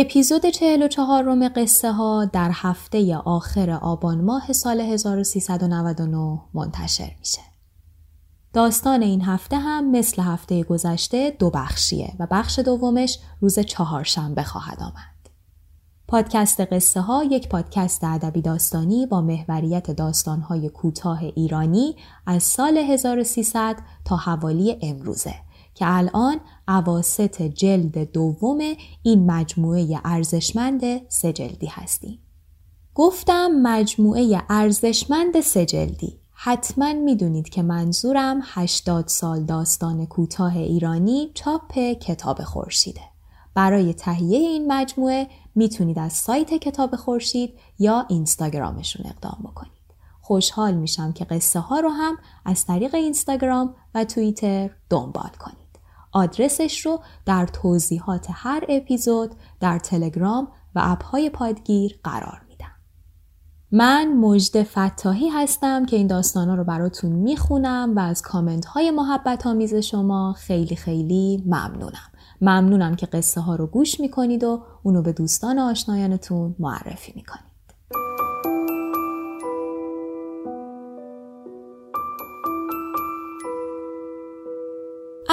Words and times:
اپیزود 0.00 0.46
44 0.46 1.24
روم 1.24 1.48
قصه 1.48 1.92
ها 1.92 2.24
در 2.24 2.50
هفته 2.54 3.16
آخر 3.16 3.70
آبان 3.70 4.20
ماه 4.20 4.52
سال 4.52 4.80
1399 4.80 6.40
منتشر 6.54 7.10
میشه. 7.18 7.40
داستان 8.52 9.02
این 9.02 9.22
هفته 9.22 9.56
هم 9.56 9.90
مثل 9.90 10.22
هفته 10.22 10.62
گذشته 10.62 11.36
دو 11.38 11.50
بخشیه 11.50 12.12
و 12.18 12.26
بخش 12.30 12.58
دومش 12.58 13.18
روز 13.40 13.58
چهارشنبه 13.58 14.42
خواهد 14.42 14.82
آمد. 14.82 15.30
پادکست 16.08 16.60
قصه 16.60 17.00
ها 17.00 17.24
یک 17.24 17.48
پادکست 17.48 18.04
ادبی 18.04 18.42
داستانی 18.42 19.06
با 19.06 19.20
محوریت 19.20 19.90
داستانهای 19.90 20.68
کوتاه 20.68 21.24
ایرانی 21.24 21.96
از 22.26 22.42
سال 22.42 22.78
1300 22.78 23.76
تا 24.04 24.16
حوالی 24.16 24.76
امروزه 24.82 25.34
که 25.74 25.84
الان 25.88 26.40
عواست 26.68 27.42
جلد 27.42 28.12
دوم 28.12 28.58
این 29.02 29.30
مجموعه 29.30 30.00
ارزشمند 30.04 31.08
سجلدی 31.08 31.66
هستیم. 31.66 32.18
گفتم 32.94 33.50
مجموعه 33.62 34.42
ارزشمند 34.48 35.40
سجلدی. 35.40 36.20
حتما 36.32 36.92
می‌دونید 36.92 37.48
که 37.48 37.62
منظورم 37.62 38.40
80 38.44 39.08
سال 39.08 39.44
داستان 39.44 40.06
کوتاه 40.06 40.56
ایرانی 40.56 41.30
چاپ 41.34 41.78
کتاب 41.78 42.42
خورشیده. 42.42 43.00
برای 43.54 43.94
تهیه 43.94 44.38
این 44.38 44.72
مجموعه 44.72 45.28
می‌تونید 45.54 45.98
از 45.98 46.12
سایت 46.12 46.54
کتاب 46.54 46.96
خورشید 46.96 47.54
یا 47.78 48.06
اینستاگرامشون 48.08 49.06
اقدام 49.06 49.38
بکنید. 49.44 49.79
خوشحال 50.20 50.74
میشم 50.74 51.12
که 51.12 51.24
قصه 51.24 51.60
ها 51.60 51.80
رو 51.80 51.88
هم 51.88 52.18
از 52.44 52.66
طریق 52.66 52.94
اینستاگرام 52.94 53.74
و 53.94 54.04
توییتر 54.04 54.70
دنبال 54.90 55.30
کنید. 55.38 55.56
آدرسش 56.12 56.86
رو 56.86 57.00
در 57.26 57.46
توضیحات 57.46 58.26
هر 58.30 58.64
اپیزود 58.68 59.34
در 59.60 59.78
تلگرام 59.78 60.48
و 60.74 60.80
اپهای 60.84 61.30
پادگیر 61.30 62.00
قرار 62.04 62.42
میدم. 62.48 62.72
من 63.72 64.14
مجد 64.16 64.62
فتاحی 64.62 65.28
هستم 65.28 65.86
که 65.86 65.96
این 65.96 66.06
داستانا 66.06 66.54
رو 66.54 66.64
براتون 66.64 67.12
می‌خونم 67.12 67.96
و 67.96 68.00
از 68.00 68.22
کامنت 68.22 68.64
های 68.64 68.90
محبت 68.90 69.46
آمیز 69.46 69.74
شما 69.74 70.32
خیلی 70.32 70.76
خیلی 70.76 71.44
ممنونم. 71.46 72.10
ممنونم 72.40 72.96
که 72.96 73.06
قصه 73.06 73.40
ها 73.40 73.54
رو 73.54 73.66
گوش 73.66 74.00
می‌کنید 74.00 74.44
و 74.44 74.62
اونو 74.82 75.02
به 75.02 75.12
دوستان 75.12 75.58
آشنایانتون 75.58 76.56
معرفی 76.58 77.12
می‌کنید. 77.16 77.49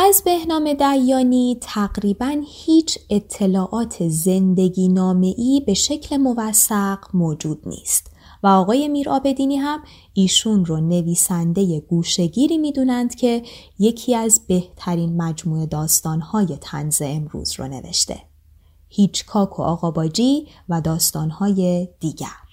از 0.07 0.21
بهنام 0.25 0.73
دیانی 0.73 1.57
تقریبا 1.61 2.41
هیچ 2.47 2.99
اطلاعات 3.09 4.07
زندگی 4.09 4.99
ای 5.37 5.63
به 5.65 5.73
شکل 5.73 6.17
موثق 6.17 6.97
موجود 7.13 7.67
نیست 7.67 8.11
و 8.43 8.47
آقای 8.47 8.87
میر 8.87 9.09
آبدینی 9.09 9.55
هم 9.55 9.79
ایشون 10.13 10.65
رو 10.65 10.79
نویسنده 10.79 11.79
گوشگیری 11.79 12.57
می‌دونند 12.57 13.15
که 13.15 13.43
یکی 13.79 14.15
از 14.15 14.41
بهترین 14.47 15.21
مجموعه 15.21 15.65
داستانهای 15.65 16.57
تنز 16.61 17.01
امروز 17.05 17.59
رو 17.59 17.67
نوشته. 17.67 18.21
هیچکاک 18.89 19.59
و 19.59 19.61
آقا 19.61 19.91
باجی 19.91 20.47
و 20.69 20.81
داستانهای 20.81 21.87
دیگر. 21.99 22.46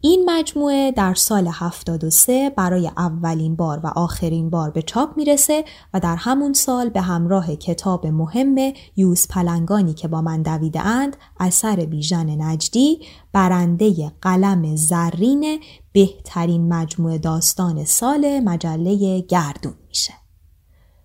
این 0.00 0.30
مجموعه 0.30 0.92
در 0.92 1.14
سال 1.14 1.48
73 1.52 2.50
برای 2.50 2.90
اولین 2.96 3.56
بار 3.56 3.80
و 3.84 3.86
آخرین 3.86 4.50
بار 4.50 4.70
به 4.70 4.82
چاپ 4.82 5.16
می‌رسه 5.16 5.64
و 5.94 6.00
در 6.00 6.16
همون 6.16 6.52
سال 6.52 6.88
به 6.88 7.00
همراه 7.00 7.56
کتاب 7.56 8.06
مهم 8.06 8.72
یوز 8.96 9.28
پلنگانی 9.28 9.94
که 9.94 10.08
با 10.08 10.22
من 10.22 10.42
دویده 10.42 10.80
اند 10.80 11.16
اثر 11.40 11.76
بیژن 11.76 12.42
نجدی 12.42 13.00
برنده 13.32 14.12
قلم 14.22 14.76
زرین 14.76 15.60
بهترین 15.92 16.68
مجموعه 16.68 17.18
داستان 17.18 17.84
سال 17.84 18.40
مجله 18.40 19.20
گردون 19.20 19.74
میشه. 19.88 20.12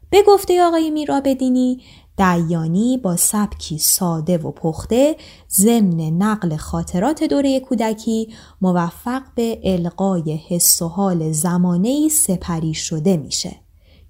به 0.10 0.24
گفته 0.28 0.64
آقای 0.64 0.90
میرابدینی 0.90 1.82
دیانی 2.18 2.98
با 2.98 3.16
سبکی 3.16 3.78
ساده 3.78 4.38
و 4.38 4.52
پخته 4.52 5.16
ضمن 5.50 6.02
نقل 6.10 6.56
خاطرات 6.56 7.24
دوره 7.24 7.60
کودکی 7.60 8.34
موفق 8.62 9.22
به 9.36 9.60
القای 9.64 10.40
حس 10.50 10.82
و 10.82 10.88
حال 10.88 11.32
زمانه 11.32 12.10
سپری 12.10 12.74
شده 12.74 13.18
میشه 13.18 13.56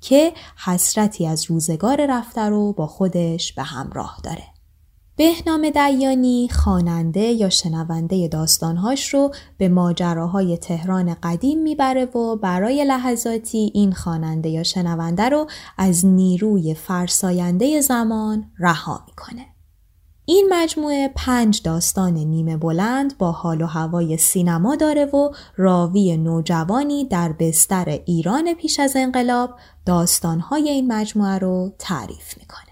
که 0.01 0.33
حسرتی 0.65 1.27
از 1.27 1.51
روزگار 1.51 2.05
رفته 2.09 2.41
رو 2.41 2.73
با 2.73 2.87
خودش 2.87 3.53
به 3.53 3.63
همراه 3.63 4.17
داره. 4.23 4.60
بهنام 5.21 5.69
دیانی 5.69 6.49
خواننده 6.51 7.21
یا 7.21 7.49
شنونده 7.49 8.27
داستانهاش 8.27 9.13
رو 9.13 9.31
به 9.57 9.69
ماجراهای 9.69 10.57
تهران 10.57 11.15
قدیم 11.23 11.61
می‌بره 11.61 12.05
و 12.05 12.35
برای 12.35 12.85
لحظاتی 12.85 13.71
این 13.73 13.91
خواننده 13.91 14.49
یا 14.49 14.63
شنونده 14.63 15.29
رو 15.29 15.47
از 15.77 16.05
نیروی 16.05 16.73
فرساینده 16.73 17.81
زمان 17.81 18.51
رها 18.59 19.03
می‌کنه. 19.07 19.45
این 20.25 20.47
مجموعه 20.49 21.11
پنج 21.15 21.61
داستان 21.63 22.13
نیمه 22.13 22.57
بلند 22.57 23.17
با 23.17 23.31
حال 23.31 23.61
و 23.61 23.65
هوای 23.65 24.17
سینما 24.17 24.75
داره 24.75 25.05
و 25.05 25.29
راوی 25.57 26.17
نوجوانی 26.17 27.05
در 27.05 27.33
بستر 27.39 27.99
ایران 28.05 28.53
پیش 28.53 28.79
از 28.79 28.93
انقلاب 28.95 29.55
داستانهای 29.85 30.69
این 30.69 30.93
مجموعه 30.93 31.37
رو 31.37 31.71
تعریف 31.79 32.37
می‌کنه. 32.37 32.71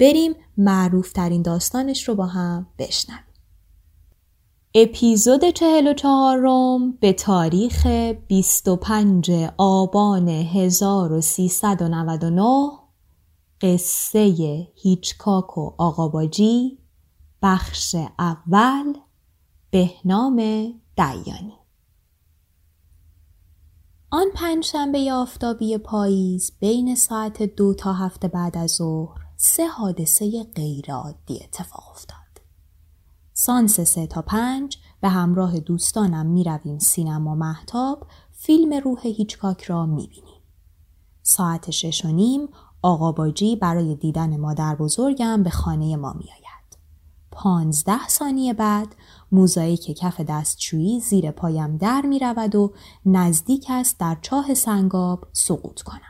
بریم 0.00 0.34
معروف 0.60 1.12
ترین 1.12 1.42
داستانش 1.42 2.08
رو 2.08 2.14
با 2.14 2.26
هم 2.26 2.66
بشنویم. 2.78 3.24
اپیزود 4.74 5.50
44 5.50 6.38
روم 6.38 6.92
به 7.00 7.12
تاریخ 7.12 7.86
25 8.28 9.30
آبان 9.58 10.28
1399 10.28 12.70
قصه 13.60 14.20
هیچکاک 14.74 15.58
و 15.58 15.74
آقاباجی 15.78 16.78
بخش 17.42 17.96
اول 18.18 18.94
بهنام 19.70 20.36
دیانی 20.96 21.54
آن 24.10 24.26
پنجشنبه 24.34 25.12
آفتابی 25.12 25.78
پاییز 25.78 26.52
بین 26.60 26.94
ساعت 26.94 27.42
دو 27.42 27.74
تا 27.74 27.92
هفته 27.92 28.28
بعد 28.28 28.58
از 28.58 28.70
ظهر 28.70 29.19
سه 29.42 29.66
حادثه 29.66 30.44
غیرعادی 30.56 31.40
اتفاق 31.44 31.84
افتاد. 31.90 32.40
سانس 33.32 33.80
سه 33.80 34.06
تا 34.06 34.22
پنج 34.22 34.78
به 35.00 35.08
همراه 35.08 35.60
دوستانم 35.60 36.26
می 36.26 36.44
رویم 36.44 36.78
سینما 36.78 37.34
محتاب 37.34 38.06
فیلم 38.32 38.74
روح 38.84 39.06
هیچکاک 39.06 39.62
را 39.62 39.86
می 39.86 40.06
بینیم. 40.06 40.42
ساعت 41.22 41.70
شش 41.70 42.04
و 42.04 42.08
نیم 42.08 42.48
آقا 42.82 43.12
باجی 43.12 43.56
برای 43.56 43.94
دیدن 43.94 44.36
مادر 44.36 44.74
بزرگم 44.74 45.42
به 45.42 45.50
خانه 45.50 45.96
ما 45.96 46.12
می 46.12 46.24
آید. 46.24 46.78
پانزده 47.30 48.08
ثانیه 48.08 48.54
بعد 48.54 48.94
موزاییک 49.32 49.98
کف 49.98 50.20
دستشویی 50.20 51.00
زیر 51.00 51.30
پایم 51.30 51.76
در 51.76 52.02
می 52.06 52.18
رود 52.18 52.54
و 52.54 52.72
نزدیک 53.06 53.66
است 53.70 53.98
در 53.98 54.18
چاه 54.22 54.54
سنگاب 54.54 55.24
سقوط 55.32 55.82
کنم. 55.82 56.09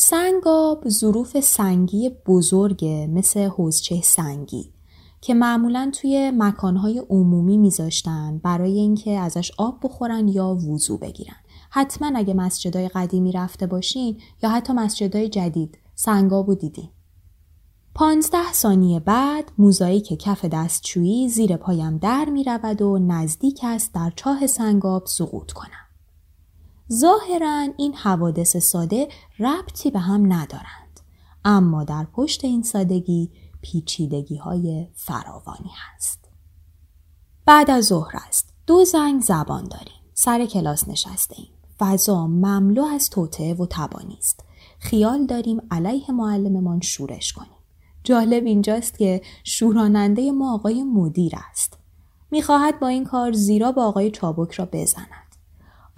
سنگاب 0.00 0.88
ظروف 0.88 1.40
سنگی 1.40 2.10
بزرگ 2.26 2.84
مثل 3.10 3.40
حوزچه 3.40 4.00
سنگی 4.02 4.72
که 5.20 5.34
معمولا 5.34 5.90
توی 5.94 6.32
مکانهای 6.34 6.98
عمومی 7.10 7.56
میذاشتن 7.56 8.38
برای 8.38 8.78
اینکه 8.78 9.18
ازش 9.18 9.52
آب 9.58 9.80
بخورن 9.82 10.28
یا 10.28 10.54
وضو 10.54 10.98
بگیرن. 10.98 11.36
حتما 11.70 12.12
اگه 12.14 12.34
مسجدهای 12.34 12.88
قدیمی 12.88 13.32
رفته 13.32 13.66
باشین 13.66 14.16
یا 14.42 14.50
حتی 14.50 14.72
مسجدهای 14.72 15.28
جدید 15.28 15.78
سنگابو 15.94 16.54
دیدین. 16.54 16.88
پانزده 17.94 18.52
ثانیه 18.52 19.00
بعد 19.00 19.52
موزاییک 19.58 20.18
کف 20.18 20.44
دستشویی 20.44 21.28
زیر 21.28 21.56
پایم 21.56 21.98
در 21.98 22.24
می 22.24 22.44
رود 22.44 22.82
و 22.82 22.98
نزدیک 22.98 23.60
است 23.62 23.94
در 23.94 24.12
چاه 24.16 24.46
سنگاب 24.46 25.06
سقوط 25.06 25.52
کنم. 25.52 25.87
ظاهرا 26.92 27.68
این 27.76 27.94
حوادث 27.94 28.56
ساده 28.56 29.08
ربطی 29.38 29.90
به 29.90 29.98
هم 29.98 30.32
ندارند. 30.32 31.00
اما 31.44 31.84
در 31.84 32.04
پشت 32.04 32.44
این 32.44 32.62
سادگی 32.62 33.30
پیچیدگی 33.62 34.36
های 34.36 34.86
فراوانی 34.94 35.70
هست. 35.74 36.28
بعد 37.46 37.70
از 37.70 37.84
ظهر 37.84 38.16
است. 38.28 38.52
دو 38.66 38.84
زنگ 38.84 39.22
زبان 39.22 39.64
داریم. 39.64 40.02
سر 40.14 40.46
کلاس 40.46 40.88
نشسته 40.88 41.36
ایم. 41.38 41.48
فضا 41.78 42.26
مملو 42.26 42.84
از 42.84 43.10
توطعه 43.10 43.54
و 43.54 43.66
تبانی 43.70 44.16
است. 44.18 44.44
خیال 44.78 45.26
داریم 45.26 45.62
علیه 45.70 46.10
معلممان 46.10 46.80
شورش 46.80 47.32
کنیم. 47.32 47.58
جالب 48.04 48.44
اینجاست 48.44 48.98
که 48.98 49.22
شوراننده 49.44 50.32
ما 50.32 50.54
آقای 50.54 50.82
مدیر 50.82 51.32
است. 51.50 51.78
می‌خواهد 52.30 52.80
با 52.80 52.88
این 52.88 53.04
کار 53.04 53.32
زیرا 53.32 53.72
با 53.72 53.84
آقای 53.84 54.10
چابک 54.10 54.52
را 54.52 54.68
بزند. 54.72 55.27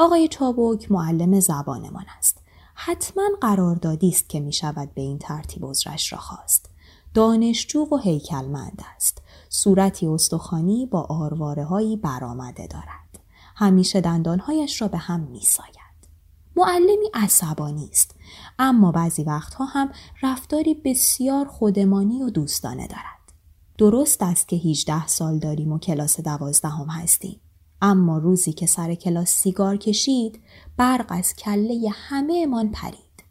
آقای 0.00 0.28
چابک 0.28 0.92
معلم 0.92 1.40
زبانمان 1.40 2.04
است. 2.18 2.38
حتما 2.74 3.28
قراردادی 3.40 4.08
است 4.08 4.28
که 4.28 4.40
می 4.40 4.52
شود 4.52 4.94
به 4.94 5.02
این 5.02 5.18
ترتیب 5.18 5.66
عذرش 5.66 6.12
را 6.12 6.18
خواست. 6.18 6.70
دانشجو 7.14 7.86
و 7.92 7.96
هیکلمند 7.96 8.82
است. 8.96 9.22
صورتی 9.48 10.06
استخوانی 10.06 10.86
با 10.86 11.00
آرواره 11.00 11.64
هایی 11.64 11.96
برآمده 11.96 12.66
دارد. 12.66 13.20
همیشه 13.56 14.00
دندانهایش 14.00 14.82
را 14.82 14.88
به 14.88 14.98
هم 14.98 15.20
می 15.20 15.40
ساید. 15.40 16.08
معلمی 16.56 17.10
عصبانی 17.14 17.88
است 17.92 18.14
اما 18.58 18.92
بعضی 18.92 19.22
وقتها 19.22 19.64
هم 19.64 19.92
رفتاری 20.22 20.74
بسیار 20.74 21.46
خودمانی 21.46 22.22
و 22.22 22.30
دوستانه 22.30 22.86
دارد. 22.86 23.32
درست 23.78 24.22
است 24.22 24.48
که 24.48 24.56
18 24.56 25.06
سال 25.06 25.38
داریم 25.38 25.72
و 25.72 25.78
کلاس 25.78 26.20
دوازدهم 26.20 26.88
هستیم. 26.88 27.40
اما 27.82 28.18
روزی 28.18 28.52
که 28.52 28.66
سر 28.66 28.94
کلاس 28.94 29.30
سیگار 29.30 29.76
کشید 29.76 30.40
برق 30.76 31.06
از 31.08 31.34
کله 31.36 31.90
همه 31.92 32.42
امان 32.44 32.70
پرید. 32.70 33.24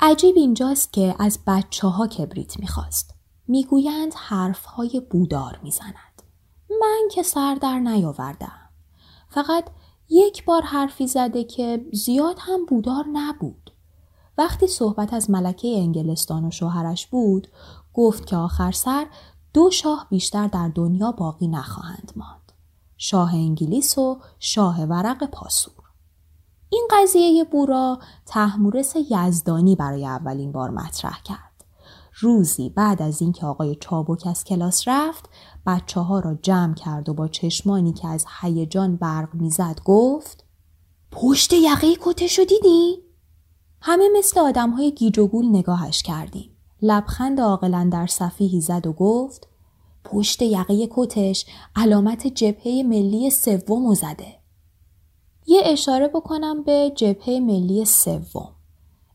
عجیب 0.00 0.36
اینجاست 0.36 0.92
که 0.92 1.14
از 1.18 1.38
بچه 1.46 1.88
ها 1.88 2.06
کبریت 2.06 2.60
می‌خواست. 2.60 3.14
می‌گویند 3.48 4.14
حرف 4.16 4.64
های 4.64 5.02
بودار 5.10 5.60
می‌زند. 5.62 6.22
من 6.80 7.08
که 7.10 7.22
سر 7.22 7.54
در 7.54 7.78
نیاوردم. 7.78 8.70
فقط 9.28 9.64
یک 10.08 10.44
بار 10.44 10.62
حرفی 10.62 11.06
زده 11.06 11.44
که 11.44 11.86
زیاد 11.92 12.36
هم 12.40 12.66
بودار 12.66 13.04
نبود. 13.12 13.70
وقتی 14.38 14.66
صحبت 14.66 15.14
از 15.14 15.30
ملکه 15.30 15.68
انگلستان 15.68 16.44
و 16.44 16.50
شوهرش 16.50 17.06
بود 17.06 17.48
گفت 17.94 18.26
که 18.26 18.36
آخر 18.36 18.72
سر 18.72 19.06
دو 19.54 19.70
شاه 19.70 20.06
بیشتر 20.10 20.46
در 20.46 20.68
دنیا 20.68 21.12
باقی 21.12 21.48
نخواهند 21.48 22.12
ماند. 22.16 22.43
شاه 23.06 23.34
انگلیس 23.34 23.98
و 23.98 24.20
شاه 24.38 24.84
ورق 24.84 25.30
پاسور. 25.30 25.84
این 26.68 26.88
قضیه 26.90 27.44
بورا 27.44 27.98
تحمورس 28.26 28.94
یزدانی 29.10 29.76
برای 29.76 30.06
اولین 30.06 30.52
بار 30.52 30.70
مطرح 30.70 31.22
کرد. 31.22 31.64
روزی 32.20 32.68
بعد 32.68 33.02
از 33.02 33.22
اینکه 33.22 33.46
آقای 33.46 33.76
چابک 33.80 34.26
از 34.26 34.44
کلاس 34.44 34.88
رفت 34.88 35.28
بچه 35.66 36.00
ها 36.00 36.20
را 36.20 36.34
جمع 36.34 36.74
کرد 36.74 37.08
و 37.08 37.14
با 37.14 37.28
چشمانی 37.28 37.92
که 37.92 38.08
از 38.08 38.26
هیجان 38.40 38.96
برق 38.96 39.34
می‌زد 39.34 39.80
گفت 39.84 40.44
پشت 41.12 41.52
یقه 41.52 41.96
کتشو 42.00 42.44
دیدی؟ 42.44 43.02
همه 43.80 44.08
مثل 44.18 44.40
آدم 44.40 44.70
های 44.70 44.94
گیج 44.94 45.18
و 45.18 45.26
گول 45.26 45.48
نگاهش 45.48 46.02
کردیم. 46.02 46.56
لبخند 46.82 47.40
عاقلا 47.40 47.88
در 47.92 48.06
صفیحی 48.06 48.60
زد 48.60 48.86
و 48.86 48.92
گفت 48.92 49.48
پشت 50.04 50.42
یقه 50.42 50.88
کتش 50.90 51.46
علامت 51.76 52.26
جبهه 52.26 52.82
ملی 52.82 53.30
سوم 53.30 53.94
زده. 53.94 54.38
یه 55.46 55.62
اشاره 55.64 56.08
بکنم 56.08 56.62
به 56.62 56.92
جبهه 56.96 57.40
ملی 57.40 57.84
سوم. 57.84 58.54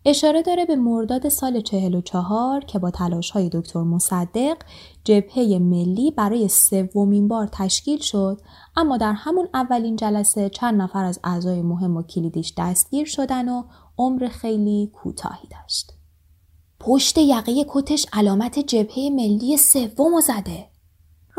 اشاره 0.06 0.42
داره 0.42 0.66
به 0.66 0.76
مرداد 0.76 1.30
سال 1.30 1.62
44 1.62 2.62
که 2.62 2.80
با 2.80 2.92
تلاش 2.92 3.32
های 3.32 3.50
دکتر 3.54 3.80
مصدق 3.84 4.58
جبهه 5.04 5.58
ملی 5.62 6.12
برای 6.12 6.48
سومین 6.48 7.28
بار 7.28 7.50
تشکیل 7.52 8.00
شد 8.00 8.42
اما 8.76 8.98
در 8.98 9.14
همون 9.14 9.50
اولین 9.54 9.96
جلسه 9.96 10.50
چند 10.50 10.82
نفر 10.82 11.06
از 11.06 11.20
اعضای 11.24 11.62
مهم 11.62 11.98
و 11.98 12.04
کلیدیش 12.04 12.54
دستگیر 12.58 13.06
شدن 13.06 13.50
و 13.50 13.64
عمر 13.98 14.28
خیلی 14.28 14.92
کوتاهی 14.94 15.48
داشت. 15.52 15.94
پشت 16.80 17.18
یقه 17.18 17.66
کتش 17.70 18.06
علامت 18.14 18.60
جبهه 18.60 19.10
ملی 19.10 19.58
سوم 19.58 20.22
زده. 20.22 20.70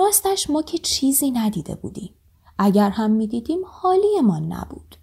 راستش 0.00 0.50
ما 0.50 0.62
که 0.62 0.78
چیزی 0.78 1.30
ندیده 1.30 1.74
بودیم. 1.74 2.14
اگر 2.58 2.90
هم 2.90 3.10
می‌دیدیم 3.10 3.58
حالیمان 3.66 4.52
نبود. 4.52 4.96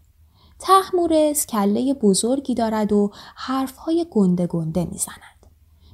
تحمورس 0.60 1.46
کله 1.46 1.94
بزرگی 1.94 2.56
دارد 2.56 2.94
و 2.94 3.12
حرفهای 3.36 4.06
گنده 4.12 4.48
گنده 4.48 4.86
می‌زند. 4.86 5.48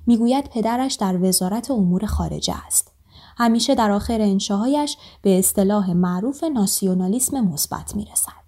می‌گوید 0.08 0.50
پدرش 0.50 0.94
در 0.94 1.24
وزارت 1.24 1.72
امور 1.72 2.06
خارجه 2.06 2.56
است. 2.66 2.92
همیشه 3.38 3.76
در 3.76 3.92
آخر 3.92 4.22
انشاهایش 4.22 4.98
به 5.22 5.40
اصطلاح 5.40 5.94
معروف 5.94 6.44
ناسیونالیسم 6.44 7.42
مثبت 7.42 7.96
می‌رسد. 7.96 8.44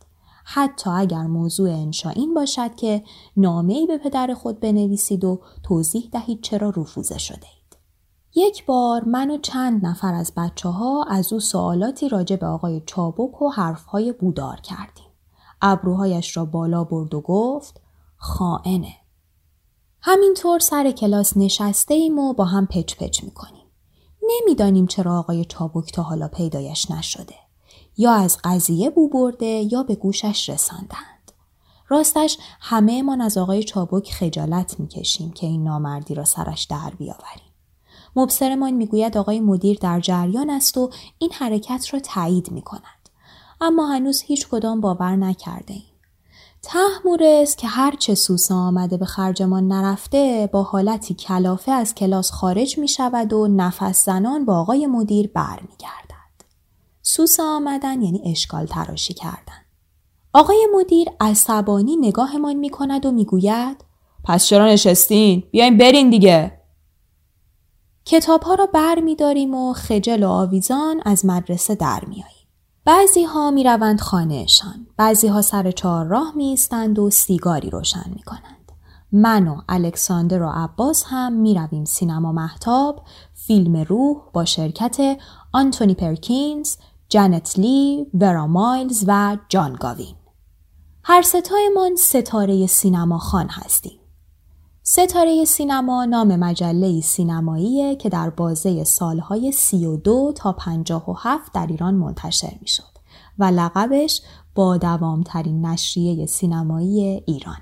حتی 0.45 0.89
اگر 0.89 1.23
موضوع 1.23 1.69
انشا 1.69 2.09
این 2.09 2.33
باشد 2.33 2.75
که 2.75 3.03
نامه‌ای 3.37 3.87
به 3.87 3.97
پدر 3.97 4.33
خود 4.33 4.59
بنویسید 4.59 5.23
و 5.23 5.41
توضیح 5.63 6.09
دهید 6.11 6.41
چرا 6.41 6.69
رفوزه 6.69 7.17
شده. 7.17 7.54
یک 8.37 8.65
بار 8.65 9.03
من 9.03 9.31
و 9.31 9.37
چند 9.37 9.85
نفر 9.85 10.13
از 10.13 10.33
بچه 10.37 10.69
ها 10.69 11.03
از 11.03 11.33
او 11.33 11.39
سوالاتی 11.39 12.09
راجع 12.09 12.35
به 12.35 12.45
آقای 12.45 12.81
چابک 12.85 13.41
و 13.41 13.49
حرفهای 13.49 14.11
بودار 14.11 14.61
کردیم. 14.61 15.05
ابروهایش 15.61 16.37
را 16.37 16.45
بالا 16.45 16.83
برد 16.83 17.13
و 17.13 17.21
گفت 17.21 17.81
خائنه. 18.17 18.93
همینطور 20.01 20.59
سر 20.59 20.91
کلاس 20.91 21.37
نشسته 21.37 21.93
ایم 21.93 22.19
و 22.19 22.33
با 22.33 22.45
هم 22.45 22.67
پچ 22.67 22.95
پچ 22.95 23.23
می‌کنیم. 23.23 23.65
نمی‌دانیم 24.23 24.87
چرا 24.87 25.19
آقای 25.19 25.45
چابک 25.45 25.93
تا 25.93 26.03
حالا 26.03 26.27
پیدایش 26.27 26.91
نشده. 26.91 27.35
یا 27.97 28.11
از 28.11 28.37
قضیه 28.43 28.89
بو 28.89 29.09
برده 29.09 29.67
یا 29.71 29.83
به 29.83 29.95
گوشش 29.95 30.49
رساندند. 30.49 31.31
راستش 31.87 32.37
همه 32.59 33.01
من 33.01 33.21
از 33.21 33.37
آقای 33.37 33.63
چابک 33.63 34.11
خجالت 34.11 34.79
می‌کشیم 34.79 35.31
که 35.31 35.47
این 35.47 35.63
نامردی 35.63 36.15
را 36.15 36.25
سرش 36.25 36.63
در 36.63 36.93
بیاوریم. 36.97 37.44
مبصرمان 38.15 38.73
می‌گوید 38.73 39.17
آقای 39.17 39.39
مدیر 39.39 39.77
در 39.81 39.99
جریان 39.99 40.49
است 40.49 40.77
و 40.77 40.89
این 41.17 41.31
حرکت 41.33 41.93
را 41.93 41.99
تایید 41.99 42.51
می 42.51 42.63
اما 43.61 43.87
هنوز 43.87 44.21
هیچ 44.21 44.47
کدام 44.47 44.81
باور 44.81 45.15
نکرده 45.15 45.73
ایم. 45.73 45.83
تحمورس 46.61 47.55
که 47.55 47.67
هرچه 47.67 48.15
سوسا 48.15 48.55
آمده 48.55 48.97
به 48.97 49.05
خرجمان 49.05 49.67
نرفته 49.67 50.49
با 50.53 50.63
حالتی 50.63 51.13
کلافه 51.13 51.71
از 51.71 51.95
کلاس 51.95 52.31
خارج 52.31 52.77
می 52.77 52.87
شود 52.87 53.33
و 53.33 53.47
نفس 53.47 54.05
زنان 54.05 54.45
با 54.45 54.59
آقای 54.59 54.87
مدیر 54.87 55.31
بر 55.33 55.59
می 55.61 55.75
گردد. 55.79 56.45
سوسا 57.01 57.43
آمدن 57.43 58.01
یعنی 58.01 58.21
اشکال 58.25 58.65
تراشی 58.65 59.13
کردن. 59.13 59.65
آقای 60.33 60.67
مدیر 60.75 61.07
عصبانی 61.19 61.95
نگاهمان 61.97 62.53
می 62.53 62.69
کند 62.69 63.05
و 63.05 63.11
می 63.11 63.25
گوید 63.25 63.77
پس 64.23 64.45
چرا 64.45 64.67
نشستین؟ 64.67 65.43
بیاین 65.51 65.77
برین 65.77 66.09
دیگه. 66.09 66.54
کتاب 68.07 68.43
ها 68.43 68.55
را 68.55 68.65
بر 68.65 68.99
می 68.99 69.15
داریم 69.15 69.53
و 69.53 69.73
خجل 69.73 70.23
و 70.23 70.29
آویزان 70.29 71.01
از 71.05 71.25
مدرسه 71.25 71.75
در 71.75 72.03
میاییم. 72.07 72.47
بعضی 72.85 73.23
ها 73.23 73.51
می 73.51 73.63
روند 73.63 74.01
خانهشان. 74.01 74.87
بعضی 74.97 75.27
ها 75.27 75.41
سر 75.41 75.71
چهار 75.71 76.05
راه 76.05 76.33
می 76.35 76.45
ایستند 76.45 76.99
و 76.99 77.09
سیگاری 77.09 77.69
روشن 77.69 78.11
می 78.15 78.23
کنند. 78.23 78.71
من 79.11 79.47
و 79.47 79.61
الکساندر 79.69 80.41
و 80.41 80.49
عباس 80.49 81.03
هم 81.07 81.33
می 81.33 81.53
رویم 81.53 81.85
سینما 81.85 82.31
محتاب 82.31 83.01
فیلم 83.33 83.75
روح 83.75 84.17
با 84.33 84.45
شرکت 84.45 85.17
آنتونی 85.53 85.93
پرکینز، 85.93 86.75
جانت 87.09 87.59
لی، 87.59 88.05
ورا 88.13 88.47
مایلز 88.47 89.03
و 89.07 89.37
جان 89.49 89.73
گاوین. 89.73 90.15
هر 91.03 91.21
ستایمان 91.21 91.95
ستاره 91.95 92.67
سینما 92.67 93.17
خان 93.17 93.47
هستیم. 93.49 93.99
ستاره 94.87 95.45
سینما 95.45 96.05
نام 96.05 96.35
مجله 96.35 97.01
سینماییه 97.01 97.95
که 97.95 98.09
در 98.09 98.29
بازه 98.29 98.83
سالهای 98.83 99.51
32 99.51 100.33
تا 100.35 100.51
57 100.51 101.53
در 101.53 101.67
ایران 101.67 101.93
منتشر 101.93 102.53
می 102.61 102.67
و 103.39 103.43
لقبش 103.43 104.21
با 104.55 104.77
دوامترین 104.77 105.65
نشریه 105.65 106.25
سینمایی 106.25 107.23
ایرانه. 107.25 107.57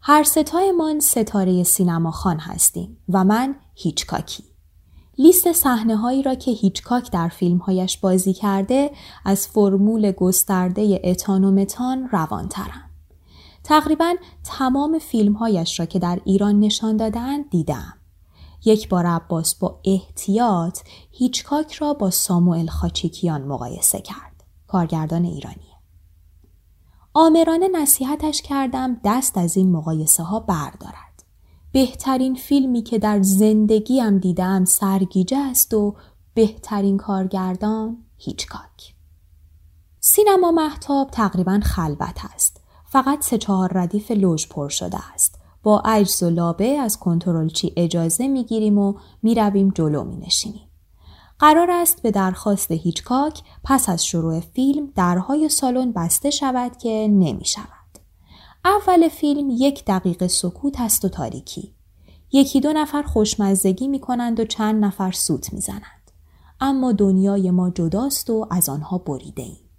هر 0.00 0.22
ستایمان 0.22 1.00
ستاره 1.00 1.62
سینما 1.62 2.10
خان 2.10 2.38
هستیم 2.38 2.96
و 3.08 3.24
من 3.24 3.54
هیچکاکی. 3.74 4.44
لیست 5.18 5.52
صحنه 5.52 5.96
هایی 5.96 6.22
را 6.22 6.34
که 6.34 6.50
هیچکاک 6.50 7.10
در 7.12 7.28
فیلمهایش 7.28 7.98
بازی 7.98 8.32
کرده 8.32 8.90
از 9.24 9.48
فرمول 9.48 10.12
گسترده 10.12 11.00
اتان 11.04 11.44
و 11.44 11.50
متان 11.50 12.08
روانترم. 12.12 12.89
تقریبا 13.64 14.14
تمام 14.44 14.98
فیلمهایش 14.98 15.80
را 15.80 15.86
که 15.86 15.98
در 15.98 16.20
ایران 16.24 16.60
نشان 16.60 16.96
دادن 16.96 17.42
دیدم. 17.42 17.94
یک 18.64 18.88
بار 18.88 19.06
عباس 19.06 19.54
با 19.54 19.80
احتیاط 19.84 20.80
هیچکاک 21.10 21.72
را 21.72 21.94
با 21.94 22.10
ساموئل 22.10 22.66
خاچیکیان 22.66 23.42
مقایسه 23.42 24.00
کرد. 24.00 24.44
کارگردان 24.66 25.24
ایرانی. 25.24 25.70
آمرانه 27.14 27.68
نصیحتش 27.68 28.42
کردم 28.42 29.00
دست 29.04 29.38
از 29.38 29.56
این 29.56 29.72
مقایسه 29.72 30.22
ها 30.22 30.40
بردارد. 30.40 31.24
بهترین 31.72 32.34
فیلمی 32.34 32.82
که 32.82 32.98
در 32.98 33.22
زندگیم 33.22 34.18
دیدم 34.18 34.64
سرگیجه 34.64 35.38
است 35.38 35.74
و 35.74 35.96
بهترین 36.34 36.96
کارگردان 36.96 38.04
هیچکاک. 38.16 38.94
سینما 40.00 40.50
محتاب 40.50 41.10
تقریبا 41.10 41.60
خلوت 41.62 42.24
است. 42.34 42.59
فقط 42.92 43.24
سه 43.24 43.38
چهار 43.38 43.70
ردیف 43.72 44.10
لوژ 44.10 44.46
پر 44.46 44.68
شده 44.68 45.12
است. 45.12 45.34
با 45.62 45.82
عجز 45.84 46.22
و 46.22 46.30
لابه 46.30 46.78
از 46.78 46.98
کنترلچی 46.98 47.72
اجازه 47.76 48.28
می‌گیریم 48.28 48.78
و 48.78 48.94
می‌رویم 49.22 49.72
جلو 49.74 50.04
می 50.04 50.16
نشینیم. 50.16 50.68
قرار 51.38 51.70
است 51.70 52.02
به 52.02 52.10
درخواست 52.10 52.70
هیچکاک 52.70 53.42
پس 53.64 53.88
از 53.88 54.06
شروع 54.06 54.40
فیلم 54.40 54.92
درهای 54.96 55.48
سالن 55.48 55.92
بسته 55.92 56.30
شود 56.30 56.76
که 56.76 57.08
نمی 57.10 57.44
شود. 57.44 57.98
اول 58.64 59.08
فیلم 59.08 59.50
یک 59.50 59.84
دقیقه 59.84 60.28
سکوت 60.28 60.80
است 60.80 61.04
و 61.04 61.08
تاریکی. 61.08 61.74
یکی 62.32 62.60
دو 62.60 62.72
نفر 62.72 63.02
خوشمزدگی 63.02 63.88
می 63.88 64.00
کنند 64.00 64.40
و 64.40 64.44
چند 64.44 64.84
نفر 64.84 65.12
سوت 65.12 65.52
می 65.52 65.60
زنند. 65.60 66.10
اما 66.60 66.92
دنیای 66.92 67.50
ما 67.50 67.70
جداست 67.70 68.30
و 68.30 68.46
از 68.50 68.68
آنها 68.68 68.98
بریده 68.98 69.42
ایم. 69.42 69.69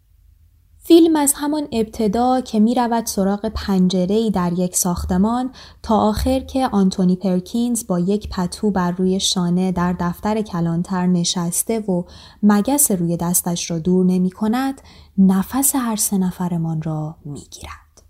فیلم 0.92 1.16
از 1.16 1.34
همان 1.36 1.68
ابتدا 1.72 2.42
که 2.42 2.60
می 2.60 2.76
رود 2.76 3.06
سراغ 3.06 3.46
پنجره 3.56 4.30
در 4.30 4.54
یک 4.58 4.76
ساختمان 4.76 5.52
تا 5.84 5.98
آخر 5.98 6.40
که 6.40 6.68
آنتونی 6.68 7.16
پرکینز 7.16 7.88
با 7.88 8.00
یک 8.00 8.30
پتو 8.30 8.72
بر 8.72 8.92
روی 8.92 9.20
شانه 9.20 9.72
در 9.72 9.96
دفتر 10.00 10.42
کلانتر 10.42 11.08
نشسته 11.08 11.80
و 11.80 12.04
مگس 12.44 12.92
روی 12.92 13.18
دستش 13.18 13.72
را 13.72 13.80
دور 13.80 14.06
نمی 14.06 14.32
کند 14.32 14.82
نفس 15.18 15.76
هر 15.76 15.96
سه 15.96 16.18
نفرمان 16.18 16.82
را 16.82 17.16
می 17.26 17.42
گیرد. 17.52 18.04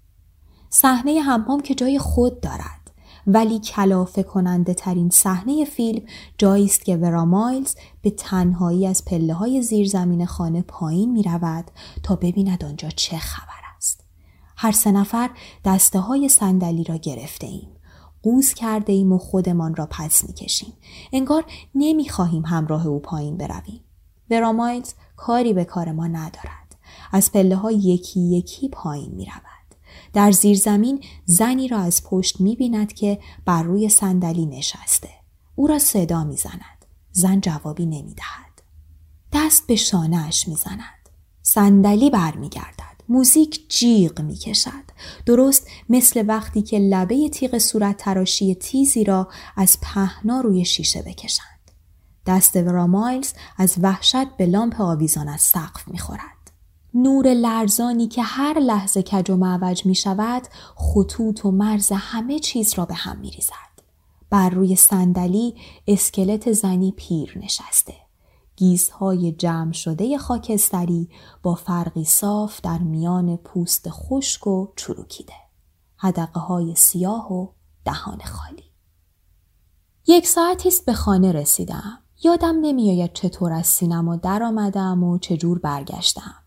صحنه 0.70 1.20
همام 1.20 1.62
که 1.62 1.76
جای 1.76 2.00
خود 2.00 2.42
دارد. 2.42 2.81
ولی 3.28 3.60
کلافه 3.60 4.24
کننده 4.24 4.74
ترین 4.74 5.10
صحنه 5.10 5.66
فیلم 5.66 6.06
جایی 6.38 6.66
است 6.66 6.86
که 6.86 6.98
ورا 6.98 7.26
مایلز 7.26 7.76
به 8.02 8.10
تنهایی 8.10 8.88
از 8.88 9.06
پله 9.06 9.34
های 9.34 9.62
زیرزمین 9.62 10.26
خانه 10.26 10.62
پایین 10.62 11.12
می 11.12 11.24
رود 11.24 11.72
تا 12.04 12.16
ببیند 12.16 12.66
آنجا 12.66 12.90
چه 12.90 13.18
خبر 13.18 13.62
است. 13.78 14.04
هر 14.58 14.72
سه 14.72 14.92
نفر 14.92 15.30
دسته 15.66 16.00
های 16.00 16.30
صندلی 16.30 16.84
را 16.84 16.96
گرفته 16.96 17.48
ایم. 17.48 17.68
قوز 18.24 18.54
کرده 18.54 18.94
ایم 18.94 19.12
و 19.12 19.18
خودمان 19.18 19.76
را 19.76 19.88
پس 19.92 20.24
می 20.28 20.34
کشیم. 20.34 20.74
انگار 21.14 21.46
نمی 21.76 22.10
خواهیم 22.10 22.46
همراه 22.46 22.88
او 22.88 23.00
پایین 23.00 23.38
برویم. 23.38 23.82
ورا 24.30 24.52
مایلز 24.52 24.94
کاری 25.16 25.54
به 25.54 25.66
کار 25.66 25.92
ما 25.92 26.08
ندارد. 26.08 26.76
از 27.12 27.32
پله 27.32 27.56
ها 27.56 27.72
یکی 27.72 28.20
یکی 28.20 28.70
پایین 28.70 29.12
می 29.16 29.26
رود. 29.26 29.61
در 30.14 30.32
زیر 30.32 30.58
زمین 30.58 31.04
زنی 31.26 31.68
را 31.68 31.80
از 31.80 32.04
پشت 32.04 32.42
می 32.42 32.56
بیند 32.56 32.94
که 32.94 33.20
بر 33.46 33.64
روی 33.64 33.90
صندلی 33.90 34.46
نشسته. 34.46 35.10
او 35.56 35.68
را 35.68 35.80
صدا 35.80 36.24
می 36.24 36.38
زند. 36.38 36.86
زن 37.12 37.40
جوابی 37.40 37.86
نمی 37.86 38.14
دهد. 38.14 38.62
دست 39.34 39.68
به 39.68 39.76
شانهش 39.76 40.48
می 40.48 40.56
زند. 40.56 41.10
صندلی 41.42 42.10
برمیگردد. 42.10 42.92
موزیک 43.10 43.70
جیغ 43.70 44.22
می 44.22 44.36
کشد. 44.36 44.92
درست 45.26 45.68
مثل 45.90 46.24
وقتی 46.28 46.62
که 46.62 46.80
لبه 46.80 47.30
تیغ 47.30 47.58
صورت 47.58 47.98
تراشی 47.98 48.56
تیزی 48.56 49.04
را 49.04 49.30
از 49.56 49.78
پهنا 49.82 50.42
روی 50.42 50.66
شیشه 50.66 51.02
بکشند. 51.02 51.48
دست 52.26 52.56
ورامایلز 52.56 53.34
از 53.58 53.76
وحشت 53.82 54.38
به 54.38 54.46
لامپ 54.46 54.82
آویزان 54.82 55.28
از 55.28 55.42
سقف 55.42 55.88
می 55.88 56.00
خورد. 56.00 56.31
نور 56.94 57.34
لرزانی 57.34 58.08
که 58.08 58.24
هر 58.24 58.60
لحظه 58.60 59.04
کج 59.04 59.32
و 59.32 59.36
معوج 59.36 59.86
می 59.86 59.96
شود 59.96 60.48
خطوط 60.76 61.46
و 61.46 61.52
مرز 61.52 61.92
همه 61.96 62.40
چیز 62.40 62.74
را 62.74 62.86
به 62.86 62.94
هم 62.94 63.18
می 63.18 63.32
ریزد. 63.32 63.72
بر 64.30 64.50
روی 64.50 64.76
صندلی 64.76 65.56
اسکلت 65.88 66.52
زنی 66.52 66.92
پیر 66.92 67.38
نشسته. 67.44 67.94
گیزهای 68.56 69.32
جمع 69.32 69.72
شده 69.72 70.18
خاکستری 70.18 71.10
با 71.44 71.56
فرقی 71.56 72.06
صاف 72.06 72.62
در 72.62 72.78
میان 72.78 73.38
پوست 73.38 73.90
خشک 73.90 74.48
و 74.48 74.68
چروکیده. 74.76 75.34
هدقه 75.98 76.40
های 76.40 76.76
سیاه 76.76 77.34
و 77.34 77.48
دهان 77.86 78.20
خالی. 78.20 78.64
یک 80.08 80.28
ساعتی 80.28 80.70
است 80.70 80.86
به 80.86 80.94
خانه 80.94 81.32
رسیدم. 81.32 82.00
یادم 82.24 82.56
نمیآید 82.62 83.14
چطور 83.14 83.54
از 83.54 83.68
سینما 83.68 84.16
درآمدم 84.16 85.04
و 85.04 85.18
چجور 85.18 85.60
برگشتم. 85.60 86.41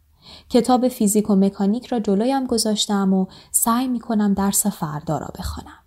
کتاب 0.49 0.89
فیزیک 0.89 1.31
و 1.31 1.37
مکانیک 1.37 1.87
را 1.87 2.01
جلویم 2.01 2.47
گذاشتم 2.47 3.13
و 3.13 3.27
سعی 3.51 3.89
می 3.89 4.01
کنم 4.01 4.35
درس 4.35 4.67
فردا 4.67 5.19
را 5.19 5.29
بخوانم. 5.39 5.79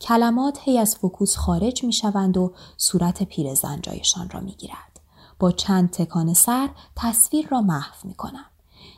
کلمات 0.00 0.58
هی 0.62 0.78
از 0.78 0.96
فکوس 0.96 1.36
خارج 1.36 1.84
می 1.84 1.92
شوند 1.92 2.36
و 2.36 2.52
صورت 2.76 3.22
پیرزن 3.22 3.80
جایشان 3.80 4.30
را 4.30 4.40
می 4.40 4.52
گیرد. 4.52 5.00
با 5.38 5.52
چند 5.52 5.90
تکان 5.90 6.34
سر 6.34 6.68
تصویر 6.96 7.48
را 7.48 7.60
محو 7.60 7.94
می 8.08 8.14
کنم. 8.14 8.44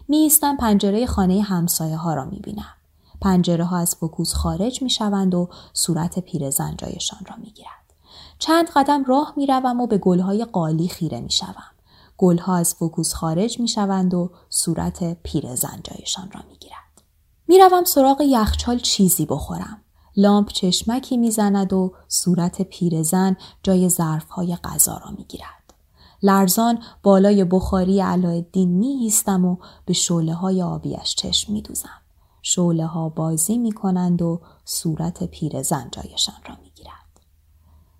نیستم 0.08 0.56
پنجره 0.56 1.06
خانه 1.06 1.42
همسایه 1.42 1.96
ها 1.96 2.14
را 2.14 2.24
می 2.24 2.38
بینم. 2.38 2.74
پنجره 3.20 3.64
ها 3.64 3.78
از 3.78 3.94
فوکوس 3.94 4.34
خارج 4.34 4.82
می 4.82 4.90
شوند 4.90 5.34
و 5.34 5.48
صورت 5.72 6.18
پیرزن 6.18 6.76
جایشان 6.76 7.18
را 7.30 7.36
می 7.36 7.50
گیرد. 7.50 7.94
چند 8.38 8.68
قدم 8.70 9.04
راه 9.04 9.32
می 9.36 9.46
روم 9.46 9.80
و 9.80 9.86
به 9.86 9.98
گلهای 9.98 10.44
قالی 10.44 10.88
خیره 10.88 11.20
می 11.20 11.30
شوم. 11.30 11.77
گلها 12.18 12.56
از 12.56 12.74
فوکوس 12.74 13.14
خارج 13.14 13.60
می 13.60 13.68
شوند 13.68 14.14
و 14.14 14.30
صورت 14.48 15.22
پیرزن 15.22 15.80
جایشان 15.84 16.30
را 16.32 16.40
می 16.48 16.58
گیرد. 16.58 17.02
می 17.48 17.58
روم 17.58 17.84
سراغ 17.84 18.20
یخچال 18.20 18.78
چیزی 18.78 19.26
بخورم. 19.26 19.82
لامپ 20.16 20.48
چشمکی 20.48 21.16
می‌زند 21.16 21.72
و 21.72 21.94
صورت 22.08 22.62
پیرزن 22.62 23.36
جای 23.62 23.88
ظرفهای 23.88 24.56
غذا 24.56 24.96
را 24.96 25.10
می 25.10 25.24
گیرد. 25.24 25.74
لرزان 26.22 26.82
بالای 27.02 27.44
بخاری 27.44 28.00
علاءالدین 28.00 28.68
می 28.68 28.88
ایستم 28.88 29.44
و 29.44 29.56
به 29.84 29.92
شعله 29.92 30.34
های 30.34 30.62
آبیش 30.62 31.14
چشم 31.14 31.52
می 31.52 31.62
دوزم. 31.62 32.00
شعله 32.42 32.86
ها 32.86 33.08
بازی 33.08 33.58
می 33.58 33.72
کنند 33.72 34.22
و 34.22 34.40
صورت 34.64 35.24
پیرزن 35.24 35.88
جایشان 35.92 36.34
را 36.48 36.54
می 36.62 36.70
گیرد. 36.70 37.20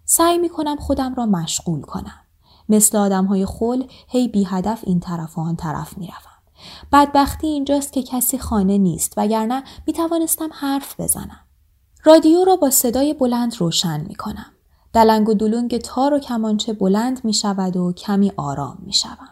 سعی 0.05 0.39
می 0.39 0.49
کنم 0.49 0.77
خودم 0.77 1.15
را 1.15 1.27
مشغول 1.27 1.81
کنم. 1.81 2.21
مثل 2.69 2.99
آدم 2.99 3.25
های 3.25 3.47
خل 3.47 3.83
هی 4.09 4.29
بی 4.29 4.45
هدف 4.45 4.81
این 4.83 5.01
طرف 5.01 5.39
و 5.39 5.41
آن 5.41 5.57
طرف 5.57 5.99
می 5.99 6.07
روم. 6.07 6.39
بدبختی 6.93 7.47
اینجاست 7.47 7.93
که 7.93 8.03
کسی 8.03 8.39
خانه 8.39 8.79
نیست 8.79 9.15
وگرنه 9.17 9.63
می 9.87 9.93
توانستم 9.93 10.49
حرف 10.53 11.01
بزنم. 11.01 11.41
رادیو 12.05 12.45
را 12.45 12.57
با 12.57 12.71
صدای 12.71 13.15
بلند 13.15 13.57
روشن 13.61 14.01
می 14.01 14.15
کنم. 14.15 14.53
دلنگ 14.93 15.29
و 15.29 15.35
دلونگ 15.35 15.79
تار 15.79 16.15
و 16.15 16.19
کمانچه 16.19 16.73
بلند 16.73 17.25
می 17.25 17.35
شود 17.35 17.77
و 17.77 17.93
کمی 17.93 18.33
آرام 18.37 18.79
می 18.81 18.93
شوم. 18.93 19.29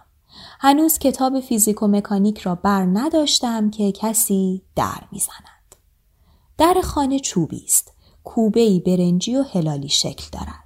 هنوز 0.61 0.99
کتاب 0.99 1.41
فیزیک 1.41 1.83
و 1.83 1.87
مکانیک 1.87 2.39
را 2.39 2.55
بر 2.55 2.83
نداشتم 2.85 3.71
که 3.71 3.93
کسی 3.93 4.63
در 4.77 5.01
می 5.13 5.19
زند. 5.19 5.77
در 6.59 6.81
خانه 6.85 7.19
چوبی 7.19 7.65
است. 7.65 7.93
کوبه 8.25 8.81
برنجی 8.81 9.37
و 9.37 9.43
هلالی 9.43 9.89
شکل 9.89 10.25
دارد. 10.33 10.66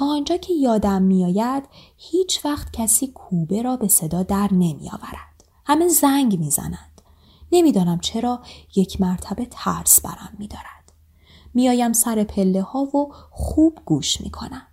تا 0.00 0.06
آنجا 0.06 0.36
که 0.36 0.54
یادم 0.54 1.02
میآید 1.02 1.64
هیچ 1.96 2.44
وقت 2.44 2.72
کسی 2.72 3.06
کوبه 3.06 3.62
را 3.62 3.76
به 3.76 3.88
صدا 3.88 4.22
در 4.22 4.48
نمی 4.52 4.90
آورد. 4.92 5.44
همه 5.66 5.88
زنگ 5.88 6.38
می‌زنند. 6.38 7.00
نمی‌دانم 7.52 7.98
چرا 7.98 8.40
یک 8.76 9.00
مرتبه 9.00 9.46
ترس 9.50 10.00
برم 10.00 10.36
می 10.38 10.48
دارد. 10.48 10.92
میآیم 11.54 11.92
سر 11.92 12.24
پله 12.24 12.62
ها 12.62 12.82
و 12.82 13.12
خوب 13.30 13.78
گوش 13.84 14.20
می 14.20 14.30
کنم. 14.30 14.66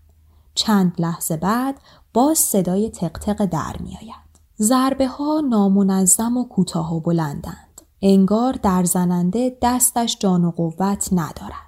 چند 0.56 0.96
لحظه 1.00 1.38
بعد 1.38 1.76
باز 2.14 2.38
صدای 2.38 2.90
تقتق 2.90 3.46
در 3.46 3.76
می 3.80 3.98
آید. 4.02 4.40
ضربه 4.60 5.08
ها 5.08 5.42
نامنظم 5.50 6.38
و 6.38 6.44
کوتاه 6.44 6.96
و 6.96 7.00
بلندند. 7.00 7.82
انگار 8.02 8.54
در 8.54 8.84
زننده 8.84 9.58
دستش 9.62 10.18
جان 10.20 10.46
و 10.46 10.52
قوت 10.52 11.10
ندارد. 11.12 11.67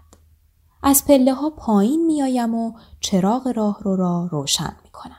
از 0.83 1.05
پله 1.05 1.33
ها 1.33 1.50
پایین 1.50 2.05
میآیم 2.05 2.55
و 2.55 2.74
چراغ 3.00 3.53
راه 3.55 3.79
رو 3.81 3.95
را 3.95 4.29
روشن 4.31 4.75
می 4.83 4.89
کنم. 4.89 5.15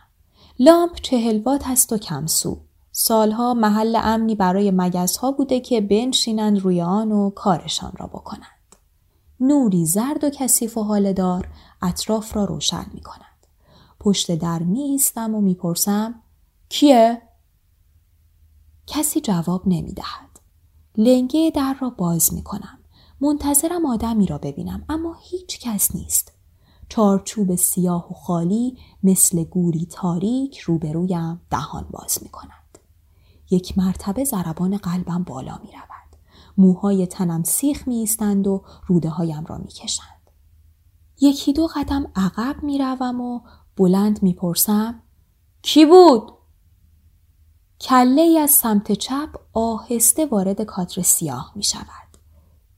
لامپ 0.58 0.94
چهل 0.94 1.42
وات 1.42 1.66
هست 1.66 1.92
و 1.92 1.98
کمسو. 1.98 2.58
سالها 2.92 3.54
محل 3.54 3.98
امنی 4.02 4.34
برای 4.34 4.70
مگس 4.70 5.16
ها 5.16 5.32
بوده 5.32 5.60
که 5.60 5.80
بنشینند 5.80 6.58
روی 6.58 6.82
آن 6.82 7.12
و 7.12 7.30
کارشان 7.30 7.92
را 7.98 8.06
بکنند. 8.06 8.76
نوری 9.40 9.86
زرد 9.86 10.24
و 10.24 10.30
کثیف 10.30 10.78
و 10.78 10.82
حالدار 10.82 11.48
اطراف 11.82 12.36
را 12.36 12.44
روشن 12.44 12.86
می 12.92 13.00
کند. 13.00 13.46
پشت 14.00 14.34
در 14.34 14.58
می 14.58 15.00
و 15.16 15.28
می‌پرسم 15.28 16.14
کیه؟ 16.68 17.22
کسی 18.86 19.20
جواب 19.20 19.62
نمی 19.66 19.92
دهد. 19.92 20.40
لنگه 20.96 21.52
در 21.54 21.76
را 21.80 21.90
باز 21.90 22.34
می 22.34 22.42
کنم. 22.42 22.79
منتظرم 23.20 23.86
آدمی 23.86 24.26
را 24.26 24.38
ببینم 24.38 24.84
اما 24.88 25.16
هیچ 25.20 25.60
کس 25.60 25.94
نیست. 25.94 26.32
چارچوب 26.88 27.54
سیاه 27.54 28.10
و 28.10 28.14
خالی 28.14 28.78
مثل 29.02 29.44
گوری 29.44 29.86
تاریک 29.86 30.58
روبرویم 30.58 31.40
دهان 31.50 31.86
باز 31.90 32.18
می 32.22 32.28
کند. 32.28 32.78
یک 33.50 33.78
مرتبه 33.78 34.24
ضربان 34.24 34.76
قلبم 34.76 35.22
بالا 35.22 35.58
می 35.62 35.72
رود. 35.72 36.16
موهای 36.58 37.06
تنم 37.06 37.42
سیخ 37.42 37.88
می 37.88 37.96
ایستند 37.96 38.46
و 38.46 38.64
روده 38.86 39.08
هایم 39.08 39.44
را 39.44 39.58
می 39.58 39.68
کشند. 39.68 40.30
یکی 41.20 41.52
دو 41.52 41.66
قدم 41.66 42.12
عقب 42.16 42.62
می 42.62 42.78
روم 42.78 43.20
و 43.20 43.40
بلند 43.76 44.22
می 44.22 44.32
پرسم 44.32 45.02
کی 45.62 45.86
بود؟ 45.86 46.32
کله 47.80 48.38
از 48.40 48.50
سمت 48.50 48.92
چپ 48.92 49.28
آهسته 49.52 50.26
وارد 50.26 50.62
کادر 50.62 51.02
سیاه 51.02 51.52
می 51.56 51.62
شود. 51.62 51.99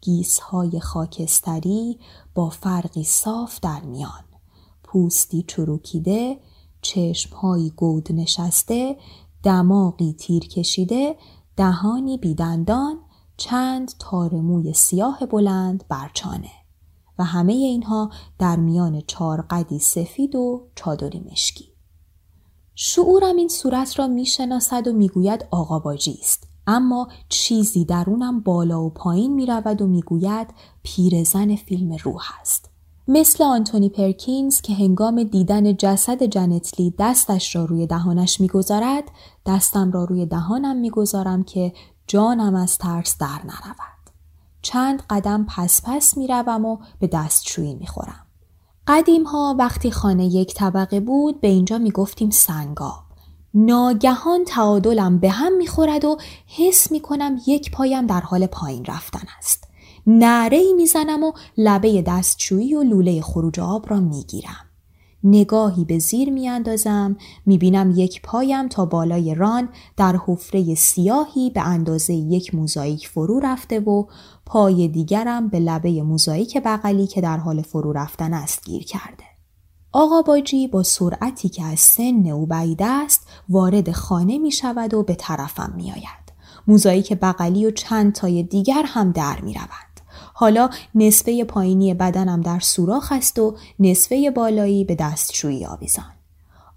گیسهای 0.03 0.81
خاکستری 0.81 1.99
با 2.35 2.49
فرقی 2.49 3.05
صاف 3.05 3.61
در 3.61 3.81
میان. 3.81 4.25
پوستی 4.83 5.45
چروکیده 5.49 6.41
چشمهایی 6.83 7.71
گود 7.71 8.13
نشسته 8.13 8.97
دماغی 9.43 10.13
تیر 10.13 10.49
کشیده 10.49 11.17
دهانی 11.57 12.19
بیدندان 12.19 12.99
چند 13.37 13.93
تار 13.99 14.35
موی 14.35 14.73
سیاه 14.73 15.27
بلند 15.27 15.85
برچانه 15.89 16.51
و 17.19 17.25
همه 17.25 17.53
اینها 17.53 18.11
در 18.39 18.57
میان 18.57 19.01
چار 19.01 19.47
قدی 19.51 19.79
سفید 19.79 20.35
و 20.35 20.69
چادری 20.75 21.21
مشکی. 21.31 21.73
شعورم 22.75 23.37
این 23.37 23.49
صورت 23.49 23.99
را 23.99 24.07
می‌شناسد 24.07 24.87
و 24.89 24.93
می‌گوید 24.93 25.47
آقا 25.51 25.79
باجی 25.79 26.19
است. 26.23 26.52
اما 26.67 27.09
چیزی 27.29 27.85
درونم 27.85 28.41
بالا 28.41 28.83
و 28.83 28.91
پایین 28.91 29.35
می 29.35 29.47
رود 29.47 29.83
و 29.83 29.87
می‌گوید 29.87 30.49
پیرزن 30.83 31.57
فیلم 31.57 31.97
روح 32.05 32.23
است. 32.41 32.71
مثل 33.09 33.45
آنتونی 33.45 33.89
پرکینز 33.89 34.61
که 34.61 34.75
هنگام 34.75 35.23
دیدن 35.23 35.77
جسد 35.77 36.23
جنتلی 36.23 36.95
دستش 36.99 37.57
را 37.57 37.65
روی 37.65 37.87
دهانش 37.87 38.41
می‌گذارد 38.41 39.05
دستم 39.47 39.93
را 39.93 40.05
روی 40.05 40.27
دهانم 40.27 40.77
می‌گذارم 40.77 41.43
که 41.43 41.73
جانم 42.07 42.55
از 42.55 42.79
ترس 42.79 43.19
در 43.19 43.41
نرود. 43.45 44.11
چند 44.63 45.03
قدم 45.11 45.47
پس 45.49 45.83
پس 45.85 46.17
می‌روم 46.17 46.65
و 46.65 46.79
به 46.99 47.07
دستشویی 47.07 47.75
می‌خورم. 47.75 48.27
قدیم 48.87 49.25
ها 49.25 49.57
وقتی 49.59 49.91
خانه 49.91 50.27
یک 50.27 50.55
طبقه 50.55 51.01
بود 51.01 51.41
به 51.41 51.49
اینجا 51.49 51.79
می‌گفتیم 51.79 52.31
سنگاب. 52.31 53.03
ناگهان 53.55 54.45
تعادلم 54.45 55.19
به 55.19 55.31
هم 55.31 55.57
می‌خورد 55.57 56.05
و 56.05 56.17
حس 56.47 56.93
می‌کنم 56.93 57.41
یک 57.47 57.71
پایم 57.71 58.07
در 58.07 58.21
حال 58.21 58.47
پایین 58.47 58.85
رفتن 58.85 59.27
است. 59.39 59.69
نعره 60.07 60.57
ای 60.57 60.73
می‌زنم 60.73 61.23
و 61.23 61.33
لبه 61.59 62.03
دستشویی 62.03 62.75
و 62.75 62.83
لوله 62.83 63.21
خروج 63.21 63.61
آب 63.61 63.91
را 63.91 64.01
می‌گیرم. 64.01 64.67
نگاهی 65.25 65.85
به 65.85 65.99
زیر 65.99 66.31
میاندازم 66.31 67.17
می‌بینم 67.47 67.93
یک 67.97 68.23
پایم 68.23 68.69
تا 68.69 68.87
بالای 68.87 69.35
ران 69.35 69.69
در 69.97 70.21
حفره 70.27 70.75
سیاهی 70.75 71.51
به 71.51 71.61
اندازه 71.61 72.15
یک 72.15 72.55
موزاییک 72.55 73.09
فرو 73.09 73.41
رفته 73.41 73.81
و 73.81 74.05
پای 74.47 74.89
دیگرم 74.89 75.49
به 75.49 75.61
لبه 75.61 76.03
موزاییک 76.03 76.63
بغلی 76.65 77.07
که 77.07 77.21
در 77.21 77.37
حال 77.37 77.63
فرو 77.63 77.93
رفتن 77.93 78.35
است 78.35 78.65
گیر 78.65 78.85
کرده. 78.85 79.32
آقا 79.93 80.23
باجی 80.23 80.69
با 80.69 80.83
سرعتی 80.83 81.49
که 81.49 81.65
از 81.65 81.81
سن 81.81 82.27
او 82.27 82.47
بعید 82.47 82.83
است 82.83 83.27
وارد 83.49 83.93
خانه 83.93 84.39
می 84.39 84.51
شود 84.51 84.95
و 84.95 85.03
به 85.03 85.15
طرفم 85.15 85.73
می 85.77 85.93
آید. 85.93 86.33
موزاییک 86.67 87.13
بغلی 87.13 87.67
و 87.67 87.71
چند 87.71 88.13
تای 88.13 88.43
دیگر 88.43 88.83
هم 88.87 89.13
در 89.13 89.41
می 89.41 89.55
روند. 89.55 90.01
حالا 90.35 90.71
نصفه 90.95 91.45
پایینی 91.45 91.95
بدنم 91.95 92.41
در 92.41 92.61
سوراخ 92.61 93.13
است 93.13 93.39
و 93.39 93.57
نصفه 93.79 94.31
بالایی 94.31 94.85
به 94.85 94.95
دستشویی 94.95 95.67
آویزان. 95.67 96.13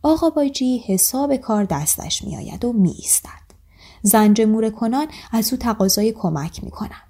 آقا 0.04 0.30
باجی 0.30 0.84
حساب 0.88 1.36
کار 1.36 1.64
دستش 1.64 2.24
می 2.24 2.38
آید 2.38 2.66
و 2.66 2.74
می 2.74 2.92
ایستد. 2.92 3.30
زنج 4.02 4.42
کنان 4.76 5.08
از 5.32 5.54
او 5.54 5.60
تقاضای 5.60 6.12
کمک 6.12 6.64
می 6.64 6.72
کنم. 6.72 7.02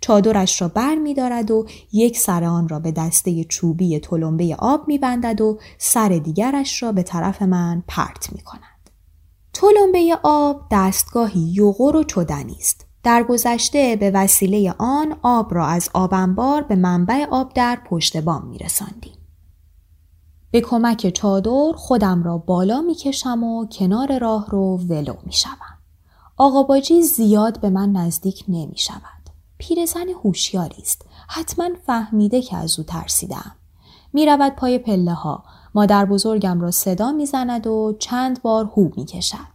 چادرش 0.00 0.62
را 0.62 0.68
بر 0.68 0.94
می 0.94 1.14
دارد 1.14 1.50
و 1.50 1.66
یک 1.92 2.18
سر 2.18 2.44
آن 2.44 2.68
را 2.68 2.78
به 2.78 2.92
دسته 2.92 3.44
چوبی 3.44 3.98
تلمبه 3.98 4.56
آب 4.58 4.88
می 4.88 4.98
بندد 4.98 5.40
و 5.40 5.58
سر 5.78 6.08
دیگرش 6.08 6.82
را 6.82 6.92
به 6.92 7.02
طرف 7.02 7.42
من 7.42 7.82
پرت 7.88 8.32
می 8.32 8.40
کند. 8.40 8.90
تلمبه 9.52 10.18
آب 10.22 10.66
دستگاهی 10.70 11.40
یوغور 11.40 11.96
و 11.96 12.04
چدنی 12.04 12.56
است. 12.58 12.86
در 13.02 13.22
گذشته 13.22 13.96
به 13.96 14.10
وسیله 14.10 14.74
آن 14.78 15.16
آب 15.22 15.54
را 15.54 15.66
از 15.66 15.90
آبنبار 15.94 16.62
به 16.62 16.76
منبع 16.76 17.26
آب 17.30 17.52
در 17.54 17.78
پشت 17.86 18.16
بام 18.16 18.46
می 18.46 18.58
رساندیم. 18.58 19.18
به 20.50 20.60
کمک 20.60 21.10
چادر 21.10 21.72
خودم 21.76 22.22
را 22.22 22.38
بالا 22.38 22.80
می 22.80 22.94
کشم 22.94 23.44
و 23.44 23.66
کنار 23.66 24.18
راه 24.18 24.46
رو 24.50 24.76
ولو 24.76 25.14
می 25.26 25.32
شوم. 25.32 25.78
آقا 26.36 26.62
باجی 26.62 27.02
زیاد 27.02 27.60
به 27.60 27.70
من 27.70 27.92
نزدیک 27.92 28.44
نمی 28.48 28.78
شود. 28.78 29.23
پیرزن 29.58 30.08
هوشیاری 30.24 30.82
است 30.82 31.02
حتما 31.28 31.68
فهمیده 31.86 32.42
که 32.42 32.56
از 32.56 32.78
او 32.78 32.84
ترسیدم 32.84 33.52
می 34.12 34.26
رود 34.26 34.52
پای 34.52 34.78
پله 34.78 35.12
ها 35.12 35.44
مادر 35.74 36.04
بزرگم 36.04 36.60
را 36.60 36.70
صدا 36.70 37.12
می‌زند 37.12 37.66
و 37.66 37.96
چند 37.98 38.42
بار 38.42 38.64
هو 38.64 38.90
می 38.96 39.04
کشد. 39.04 39.54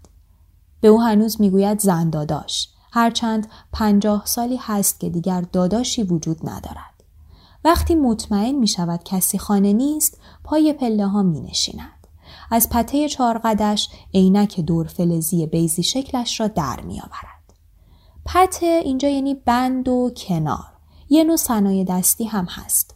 به 0.82 0.88
او 0.88 1.02
هنوز 1.02 1.42
می‌گوید 1.42 1.80
زن 1.80 2.10
داداش 2.10 2.70
هرچند 2.92 3.48
پنجاه 3.74 4.26
سالی 4.26 4.58
هست 4.62 5.00
که 5.00 5.10
دیگر 5.10 5.42
داداشی 5.42 6.04
وجود 6.04 6.50
ندارد. 6.50 7.04
وقتی 7.64 7.96
مطمئن 7.96 8.56
می 8.56 8.68
شود 8.68 9.04
کسی 9.04 9.38
خانه 9.38 9.74
نیست 9.74 10.18
پای 10.44 10.74
پله 10.74 11.08
ها 11.08 11.24
می 11.24 11.42
نشیند. 11.42 12.08
از 12.52 12.70
پته 12.70 13.10
چارقدش 13.10 13.90
عینک 14.14 14.60
دور 14.60 14.88
فلزی 14.88 15.46
بیزی 15.46 15.84
شکلش 15.84 16.40
را 16.40 16.48
در 16.48 16.82
می 16.82 17.00
آورد. 17.00 17.29
پته 18.34 18.66
اینجا 18.66 19.10
یعنی 19.10 19.34
بند 19.34 19.88
و 19.88 20.12
کنار. 20.18 20.66
یه 21.10 21.24
نوع 21.24 21.36
صنایع 21.36 21.84
دستی 21.84 22.24
هم 22.24 22.46
هست. 22.46 22.96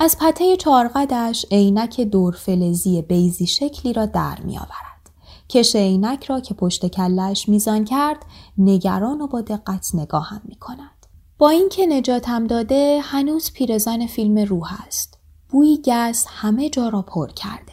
از 0.00 0.16
پته 0.20 0.56
چارقدش 0.56 1.46
عینک 1.50 2.00
دور 2.00 2.34
فلزی 2.34 3.02
بیزی 3.02 3.46
شکلی 3.46 3.92
را 3.92 4.06
در 4.06 4.40
می 4.40 4.58
آورد. 4.58 5.10
کش 5.48 5.76
عینک 5.76 6.24
را 6.24 6.40
که 6.40 6.54
پشت 6.54 6.86
کلش 6.86 7.48
میزان 7.48 7.84
کرد 7.84 8.26
نگران 8.58 9.20
و 9.20 9.26
با 9.26 9.40
دقت 9.40 9.90
نگاه 9.94 10.28
هم 10.28 10.40
می 10.44 10.56
کند. 10.56 11.06
با 11.38 11.48
اینکه 11.48 11.86
نجاتم 11.86 12.46
داده 12.46 13.00
هنوز 13.02 13.52
پیرزن 13.52 14.06
فیلم 14.06 14.38
روح 14.38 14.86
است. 14.86 15.18
بوی 15.48 15.78
گس 15.84 16.26
همه 16.28 16.70
جا 16.70 16.88
را 16.88 17.02
پر 17.02 17.30
کرده. 17.30 17.72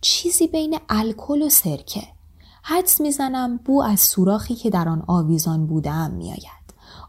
چیزی 0.00 0.46
بین 0.46 0.78
الکل 0.88 1.42
و 1.42 1.48
سرکه. 1.48 2.19
حدس 2.62 3.00
می‌زنم 3.00 3.56
بو 3.56 3.82
از 3.82 4.00
سوراخی 4.00 4.54
که 4.54 4.70
در 4.70 4.88
آن 4.88 5.02
آویزان 5.06 5.66
بودم 5.66 6.10
میآید 6.10 6.60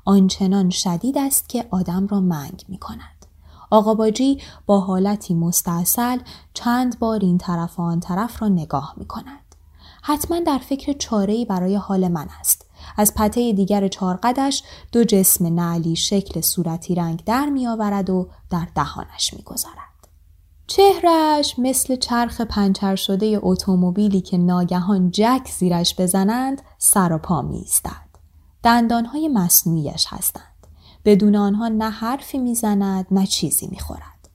آنچنان 0.05 0.69
شدید 0.69 1.17
است 1.17 1.49
که 1.49 1.65
آدم 1.71 2.07
را 2.07 2.19
منگ 2.19 2.65
می 2.67 2.77
کند. 2.77 3.25
آقا 3.69 3.93
باجی 3.93 4.41
با 4.65 4.79
حالتی 4.79 5.33
مستاصل 5.33 6.19
چند 6.53 6.99
بار 6.99 7.19
این 7.19 7.37
طرف 7.37 7.79
و 7.79 7.81
آن 7.81 7.99
طرف 7.99 8.41
را 8.41 8.47
نگاه 8.47 8.93
می 8.97 9.05
کند. 9.05 9.41
حتما 10.01 10.39
در 10.39 10.57
فکر 10.57 10.93
چاره‌ای 10.93 11.45
برای 11.45 11.75
حال 11.75 12.07
من 12.07 12.27
است. 12.39 12.65
از 12.97 13.13
پته 13.15 13.53
دیگر 13.53 13.87
چارقدش 13.87 14.63
دو 14.91 15.03
جسم 15.03 15.59
نعلی 15.59 15.95
شکل 15.95 16.41
صورتی 16.41 16.95
رنگ 16.95 17.23
در 17.25 17.45
می 17.45 17.67
آورد 17.67 18.09
و 18.09 18.27
در 18.49 18.67
دهانش 18.75 19.33
می 19.33 19.41
گذارد. 19.43 19.90
چهرش 20.75 21.59
مثل 21.59 21.95
چرخ 21.95 22.41
پنچر 22.41 22.95
شده 22.95 23.39
اتومبیلی 23.43 24.21
که 24.21 24.37
ناگهان 24.37 25.11
جک 25.11 25.49
زیرش 25.57 25.95
بزنند 25.95 26.61
سر 26.77 27.13
و 27.13 27.17
پا 27.17 27.41
می 27.41 27.57
ایستد. 27.57 28.09
دندانهای 28.63 29.27
مصنوعیش 29.27 30.05
هستند. 30.09 30.67
بدون 31.05 31.35
آنها 31.35 31.67
نه 31.67 31.89
حرفی 31.89 32.37
می‌زند 32.37 33.07
نه 33.11 33.27
چیزی 33.27 33.67
می‌خورد. 33.67 34.29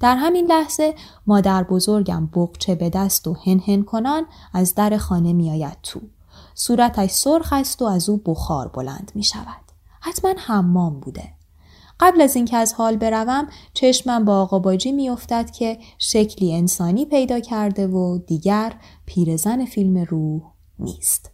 در 0.00 0.16
همین 0.16 0.46
لحظه 0.46 0.94
مادر 1.26 1.62
بزرگم 1.62 2.26
بقچه 2.26 2.74
به 2.74 2.90
دست 2.90 3.28
و 3.28 3.34
هن 3.34 3.60
هن 3.66 3.82
کنان 3.82 4.26
از 4.52 4.74
در 4.74 4.96
خانه 4.96 5.32
میآید 5.32 5.78
تو. 5.82 6.00
صورتش 6.54 7.10
سرخ 7.10 7.52
است 7.52 7.82
و 7.82 7.84
از 7.84 8.08
او 8.08 8.16
بخار 8.16 8.68
بلند 8.68 9.12
می 9.14 9.24
شود. 9.24 9.64
حتما 10.00 10.34
حمام 10.36 11.00
بوده. 11.00 11.39
قبل 12.00 12.20
از 12.20 12.36
اینکه 12.36 12.56
از 12.56 12.74
حال 12.74 12.96
بروم 12.96 13.48
چشمم 13.74 14.24
با 14.24 14.40
آقا 14.40 14.58
باجی 14.58 14.92
میافتد 14.92 15.50
که 15.50 15.78
شکلی 15.98 16.54
انسانی 16.54 17.06
پیدا 17.06 17.40
کرده 17.40 17.86
و 17.86 18.18
دیگر 18.18 18.72
پیرزن 19.06 19.64
فیلم 19.64 19.98
روح 19.98 20.42
نیست. 20.78 21.30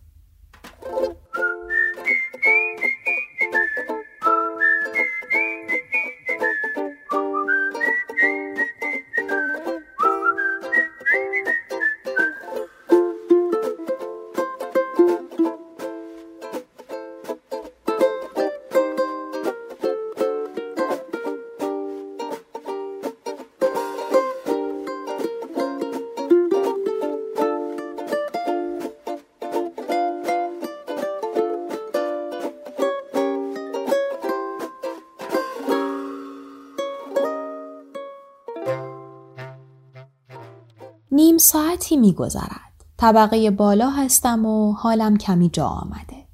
نیم 41.36 41.42
ساعتی 41.42 41.96
میگذرد. 41.96 42.84
طبقه 42.96 43.50
بالا 43.50 43.90
هستم 43.90 44.46
و 44.46 44.72
حالم 44.72 45.16
کمی 45.16 45.48
جا 45.48 45.66
آمده. 45.66 46.26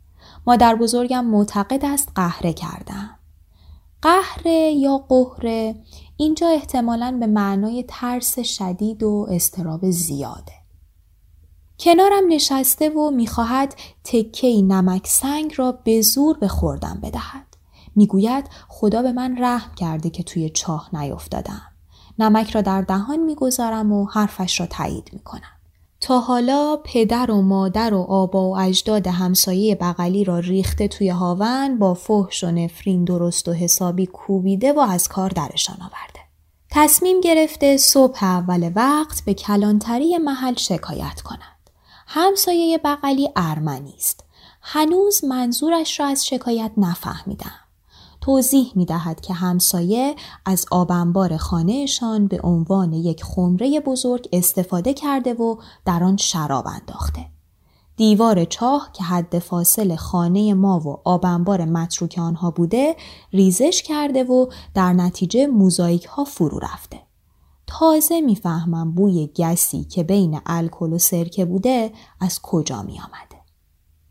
مادر 0.46 0.74
بزرگم 0.74 1.24
معتقد 1.24 1.84
است 1.84 2.12
قهره 2.14 2.52
کردم. 2.52 3.18
قهره 4.02 4.72
یا 4.72 4.98
قهره 4.98 5.74
اینجا 6.16 6.48
احتمالا 6.48 7.16
به 7.20 7.26
معنای 7.26 7.84
ترس 7.88 8.38
شدید 8.38 9.02
و 9.02 9.26
استراب 9.30 9.90
زیاده. 9.90 10.52
کنارم 11.80 12.28
نشسته 12.28 12.90
و 12.90 13.10
می‌خواهد 13.10 13.74
تکه 14.04 14.62
نمک 14.62 15.06
سنگ 15.06 15.54
را 15.56 15.72
به 15.72 16.00
زور 16.00 16.38
به 16.38 16.48
خوردم 16.48 16.98
بدهد. 17.02 17.56
می‌گوید 17.96 18.48
خدا 18.68 19.02
به 19.02 19.12
من 19.12 19.36
رحم 19.38 19.74
کرده 19.74 20.10
که 20.10 20.22
توی 20.22 20.50
چاه 20.50 20.90
نیفتادم. 20.92 21.71
نمک 22.18 22.50
را 22.50 22.60
در 22.60 22.82
دهان 22.82 23.18
می‌گذارم 23.18 23.92
و 23.92 24.06
حرفش 24.06 24.60
را 24.60 24.66
تایید 24.66 25.10
می‌کنم. 25.12 25.52
تا 26.00 26.20
حالا 26.20 26.76
پدر 26.84 27.30
و 27.30 27.42
مادر 27.42 27.94
و 27.94 28.00
آبا 28.02 28.50
و 28.50 28.58
اجداد 28.58 29.06
همسایه 29.06 29.74
بغلی 29.74 30.24
را 30.24 30.38
ریخته 30.38 30.88
توی 30.88 31.08
هاون 31.08 31.78
با 31.78 31.94
فحش 31.94 32.44
و 32.44 32.50
نفرین 32.50 33.04
درست 33.04 33.48
و 33.48 33.52
حسابی 33.52 34.06
کوبیده 34.06 34.72
و 34.72 34.78
از 34.78 35.08
کار 35.08 35.30
درشان 35.30 35.76
آورده. 35.80 36.20
تصمیم 36.70 37.20
گرفته 37.20 37.76
صبح 37.76 38.24
اول 38.24 38.72
وقت 38.74 39.24
به 39.24 39.34
کلانتری 39.34 40.18
محل 40.18 40.54
شکایت 40.54 41.20
کند. 41.20 41.70
همسایه 42.06 42.78
بغلی 42.78 43.30
ارمنی 43.36 43.94
است. 43.96 44.24
هنوز 44.62 45.24
منظورش 45.24 46.00
را 46.00 46.06
از 46.06 46.26
شکایت 46.26 46.72
نفهمیدم. 46.76 47.61
توضیح 48.22 48.72
می 48.74 48.84
دهد 48.84 49.20
که 49.20 49.34
همسایه 49.34 50.16
از 50.46 50.66
آبنبار 50.70 51.36
خانهشان 51.36 52.26
به 52.26 52.40
عنوان 52.44 52.92
یک 52.92 53.24
خمره 53.24 53.80
بزرگ 53.80 54.28
استفاده 54.32 54.94
کرده 54.94 55.34
و 55.34 55.56
در 55.84 56.04
آن 56.04 56.16
شراب 56.16 56.66
انداخته. 56.66 57.26
دیوار 57.96 58.44
چاه 58.44 58.90
که 58.92 59.04
حد 59.04 59.38
فاصل 59.38 59.96
خانه 59.96 60.54
ما 60.54 60.80
و 60.80 61.00
آبنبار 61.04 61.64
متروک 61.64 62.18
آنها 62.18 62.50
بوده 62.50 62.96
ریزش 63.32 63.82
کرده 63.82 64.24
و 64.24 64.46
در 64.74 64.92
نتیجه 64.92 65.46
موزاییک 65.46 66.04
ها 66.04 66.24
فرو 66.24 66.58
رفته. 66.58 67.00
تازه 67.66 68.20
می‌فهمم 68.20 68.92
بوی 68.92 69.26
گسی 69.26 69.84
که 69.84 70.02
بین 70.02 70.40
الکل 70.46 70.92
و 70.92 70.98
سرکه 70.98 71.44
بوده 71.44 71.92
از 72.20 72.40
کجا 72.42 72.82
می 72.82 73.00
آمده. 73.00 73.31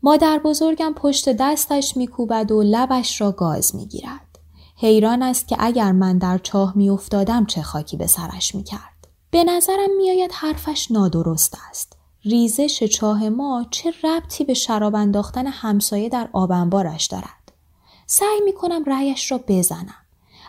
مادر 0.04 0.38
بزرگم 0.38 0.92
پشت 0.96 1.28
دستش 1.28 1.96
میکوبد 1.96 2.52
و 2.52 2.62
لبش 2.62 3.20
را 3.20 3.32
گاز 3.32 3.76
می‌گیرد. 3.76 4.38
حیران 4.76 5.22
است 5.22 5.48
که 5.48 5.56
اگر 5.58 5.92
من 5.92 6.18
در 6.18 6.38
چاه 6.38 6.72
میافتادم 6.76 7.46
چه 7.46 7.62
خاکی 7.62 7.96
به 7.96 8.06
سرش 8.06 8.54
می‌کرد. 8.54 9.08
به 9.30 9.44
نظرم 9.44 9.96
میآید 9.96 10.30
حرفش 10.34 10.90
نادرست 10.90 11.58
است. 11.70 11.96
ریزش 12.24 12.84
چاه 12.84 13.28
ما 13.28 13.66
چه 13.70 13.92
ربطی 14.04 14.44
به 14.44 14.54
شراب 14.54 14.94
انداختن 14.94 15.46
همسایه 15.46 16.08
در 16.08 16.28
آبنبارش 16.32 17.06
دارد. 17.06 17.52
سعی 18.06 18.40
می‌کنم 18.44 18.84
رأیش 18.84 19.32
را 19.32 19.40
بزنم. 19.48 19.94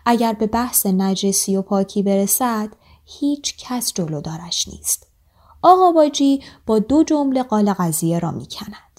اگر 0.05 0.33
به 0.33 0.47
بحث 0.47 0.85
نجسی 0.85 1.55
و 1.55 1.61
پاکی 1.61 2.03
برسد 2.03 2.69
هیچ 3.05 3.55
کس 3.57 3.93
جلودارش 3.93 4.67
نیست. 4.67 5.07
آقا 5.61 5.91
باجی 5.91 6.43
با 6.65 6.79
دو 6.79 7.03
جمله 7.03 7.43
قال 7.43 7.73
قضیه 7.73 8.19
را 8.19 8.31
می‌کند. 8.31 8.92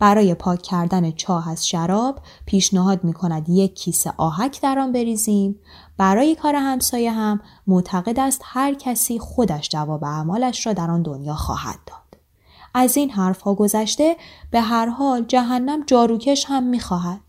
برای 0.00 0.34
پاک 0.34 0.62
کردن 0.62 1.10
چاه 1.10 1.50
از 1.50 1.68
شراب 1.68 2.18
پیشنهاد 2.46 3.04
می 3.04 3.12
کند 3.12 3.48
یک 3.48 3.74
کیسه 3.74 4.12
آهک 4.16 4.60
در 4.60 4.78
آن 4.78 4.92
بریزیم 4.92 5.60
برای 5.96 6.34
کار 6.34 6.54
همسایه 6.54 7.12
هم 7.12 7.40
معتقد 7.66 8.20
است 8.20 8.40
هر 8.44 8.74
کسی 8.74 9.18
خودش 9.18 9.68
جواب 9.68 10.04
اعمالش 10.04 10.66
را 10.66 10.72
در 10.72 10.90
آن 10.90 11.02
دنیا 11.02 11.34
خواهد 11.34 11.78
داد 11.86 12.20
از 12.74 12.96
این 12.96 13.10
حرف 13.10 13.40
ها 13.40 13.54
گذشته 13.54 14.16
به 14.50 14.60
هر 14.60 14.86
حال 14.86 15.24
جهنم 15.24 15.84
جاروکش 15.86 16.44
هم 16.48 16.62
می 16.62 16.80
خواهد. 16.80 17.20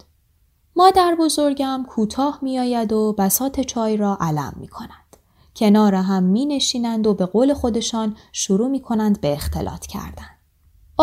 مادر 0.75 1.15
بزرگم 1.19 1.85
کوتاه 1.89 2.39
می 2.41 2.59
آید 2.59 2.93
و 2.93 3.13
بسات 3.17 3.61
چای 3.61 3.97
را 3.97 4.17
علم 4.21 4.53
می 4.57 4.67
کند. 4.67 5.17
کنار 5.55 5.95
هم 5.95 6.23
می 6.23 6.45
نشینند 6.45 7.07
و 7.07 7.13
به 7.13 7.25
قول 7.25 7.53
خودشان 7.53 8.15
شروع 8.31 8.67
می 8.69 8.81
کنند 8.81 9.21
به 9.21 9.33
اختلاط 9.33 9.85
کردن. 9.85 10.30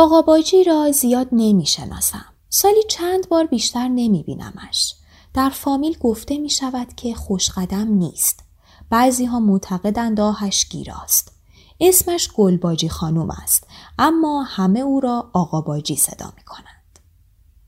آقا 0.01 0.23
باجی 0.23 0.65
را 0.65 0.93
زیاد 0.93 1.29
نمی 1.33 1.67
شناسم. 1.67 2.25
سالی 2.49 2.83
چند 2.89 3.29
بار 3.29 3.47
بیشتر 3.47 3.89
نمی 3.89 4.23
بینمش. 4.23 4.95
در 5.35 5.51
فامیل 5.51 5.99
گفته 5.99 6.39
می 6.39 6.51
شود 6.51 6.95
که 6.95 7.15
خوشقدم 7.15 7.89
نیست. 7.89 8.41
بعضی 8.91 9.25
ها 9.25 9.41
معتقدند 9.41 10.21
آهش 10.21 10.69
گیراست. 10.69 11.33
اسمش 11.81 12.33
گلباجی 12.33 12.89
خانوم 12.89 13.31
است 13.31 13.67
اما 13.99 14.43
همه 14.43 14.81
او 14.81 15.01
را 15.01 15.31
آقا 15.33 15.61
باجی 15.61 15.97
صدا 15.97 16.33
می 16.37 16.45
کنند. 16.45 16.99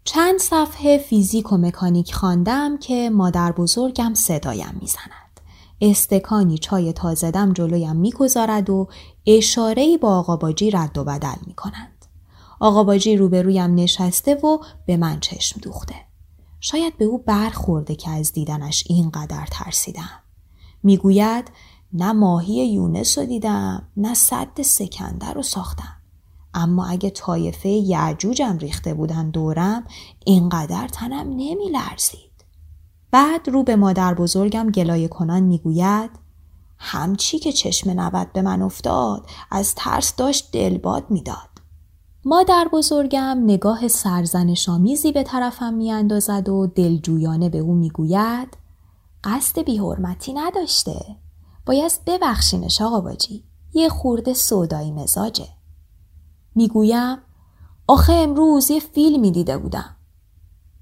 چند 0.04 0.38
صفحه 0.38 0.98
فیزیک 0.98 1.52
و 1.52 1.56
مکانیک 1.56 2.14
خواندم 2.14 2.78
که 2.78 3.10
مادر 3.10 3.52
بزرگم 3.52 4.14
صدایم 4.14 4.78
می‌زند. 4.80 5.40
استکانی 5.80 6.58
چای 6.58 6.92
تازدم 6.92 7.52
جلویم 7.52 7.96
می‌گذارد 7.96 8.70
و 8.70 8.88
اشارهی 9.26 9.98
با 9.98 10.18
آقا 10.18 10.36
باجی 10.36 10.70
رد 10.70 10.98
و 10.98 11.04
بدل 11.04 11.36
می 11.46 11.54
کنند. 11.54 11.89
آقا 12.60 12.84
باجی 12.84 13.16
روبرویم 13.16 13.74
نشسته 13.74 14.34
و 14.34 14.58
به 14.86 14.96
من 14.96 15.20
چشم 15.20 15.60
دوخته. 15.60 15.94
شاید 16.60 16.98
به 16.98 17.04
او 17.04 17.18
برخورده 17.18 17.94
که 17.94 18.10
از 18.10 18.32
دیدنش 18.32 18.84
اینقدر 18.86 19.46
ترسیدم. 19.50 20.22
می‌گوید 20.82 21.50
نه 21.92 22.12
ماهی 22.12 22.66
یونس 22.66 23.18
رو 23.18 23.24
دیدم 23.24 23.88
نه 23.96 24.14
صد 24.14 24.62
سکندر 24.62 25.34
رو 25.34 25.42
ساختم. 25.42 25.96
اما 26.54 26.86
اگه 26.86 27.10
طایفه 27.10 27.68
یعجوجم 27.68 28.58
ریخته 28.58 28.94
بودن 28.94 29.30
دورم 29.30 29.84
اینقدر 30.24 30.88
تنم 30.88 31.28
نمی 31.28 31.68
لرزید. 31.72 32.44
بعد 33.10 33.48
رو 33.48 33.62
به 33.62 33.76
مادر 33.76 34.14
بزرگم 34.14 34.70
گلایه 34.70 35.08
کنان 35.08 35.42
می‌گوید 35.42 36.10
همچی 36.78 37.38
که 37.38 37.52
چشم 37.52 38.00
نبد 38.00 38.32
به 38.32 38.42
من 38.42 38.62
افتاد 38.62 39.26
از 39.50 39.74
ترس 39.74 40.16
داشت 40.16 40.52
دلباد 40.52 41.10
می‌داد. 41.10 41.49
مادر 42.24 42.68
بزرگم 42.72 43.38
نگاه 43.44 43.88
سرزنشامیزی 43.88 45.12
به 45.12 45.22
طرفم 45.22 45.74
میاندازد 45.74 46.48
و 46.48 46.66
دلجویانه 46.66 47.48
به 47.48 47.58
او 47.58 47.74
می‌گوید 47.74 48.56
قصد 49.24 49.58
بیحرمتی 49.58 50.32
نداشته. 50.32 51.16
باید 51.66 51.92
ببخشینش 52.06 52.82
آقا 52.82 53.00
باجی. 53.00 53.44
یه 53.72 53.88
خورده 53.88 54.34
سودایی 54.34 54.92
مزاجه. 54.92 55.48
می‌گویم 56.54 57.18
آخه 57.86 58.12
امروز 58.12 58.70
یه 58.70 58.80
فیلمی 58.80 59.30
دیده 59.30 59.58
بودم. 59.58 59.96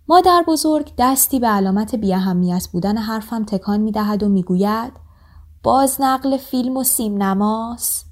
مادر 0.08 0.44
بزرگ 0.48 0.92
دستی 0.98 1.40
به 1.40 1.46
علامت 1.46 1.94
بیاهمیت 1.94 2.68
بودن 2.72 2.96
حرفم 2.96 3.44
تکان 3.44 3.80
می‌دهد 3.80 4.22
و 4.22 4.28
می‌گوید 4.28 4.92
باز 5.62 5.96
نقل 6.00 6.36
فیلم 6.36 6.76
و 6.76 6.84
سیم 6.84 7.22
نماس 7.22 8.04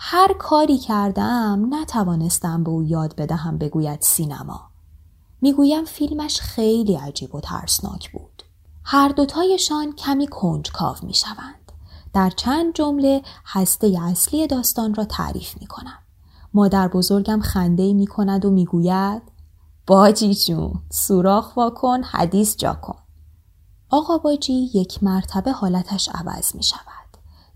هر 0.00 0.32
کاری 0.38 0.78
کردم 0.78 1.66
نتوانستم 1.70 2.64
به 2.64 2.70
او 2.70 2.82
یاد 2.82 3.16
بدهم 3.16 3.58
بگوید 3.58 4.02
سینما. 4.02 4.60
می‌گویم 5.40 5.84
فیلمش 5.84 6.40
خیلی 6.40 6.94
عجیب 6.94 7.34
و 7.34 7.40
ترسناک 7.40 8.12
بود. 8.12 8.42
هر 8.84 9.08
دوتایشان 9.08 9.92
کمی 9.92 10.26
کنجکاو 10.26 10.96
می 11.02 11.14
شوند. 11.14 11.72
در 12.14 12.30
چند 12.30 12.74
جمله 12.74 13.22
هسته 13.46 13.98
اصلی 14.02 14.46
داستان 14.46 14.94
را 14.94 15.04
تعریف 15.04 15.58
می 15.60 15.66
کنم. 15.66 15.98
مادر 16.54 16.88
بزرگم 16.88 17.40
خنده 17.40 17.92
می 17.92 18.06
کند 18.06 18.44
و 18.44 18.50
می‌گوید 18.50 19.22
باجی 19.86 20.34
جون 20.34 20.80
سوراخ 20.90 21.56
واکن 21.56 22.02
حدیث 22.02 22.56
جا 22.56 22.74
کن. 22.74 22.98
آقا 23.90 24.18
باجی 24.18 24.70
یک 24.74 25.02
مرتبه 25.02 25.52
حالتش 25.52 26.08
عوض 26.08 26.54
می 26.54 26.62
شود. 26.62 26.97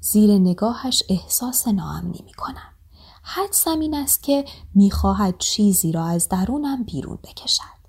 زیر 0.04 0.38
نگاهش 0.38 1.02
احساس 1.08 1.68
ناامنی 1.68 2.22
می 2.26 2.32
کنم. 2.32 2.72
حد 3.22 3.52
زمین 3.52 3.94
است 3.94 4.22
که 4.22 4.44
می‌خواهد 4.74 5.38
چیزی 5.38 5.92
را 5.92 6.04
از 6.04 6.28
درونم 6.28 6.84
بیرون 6.84 7.18
بکشد. 7.22 7.82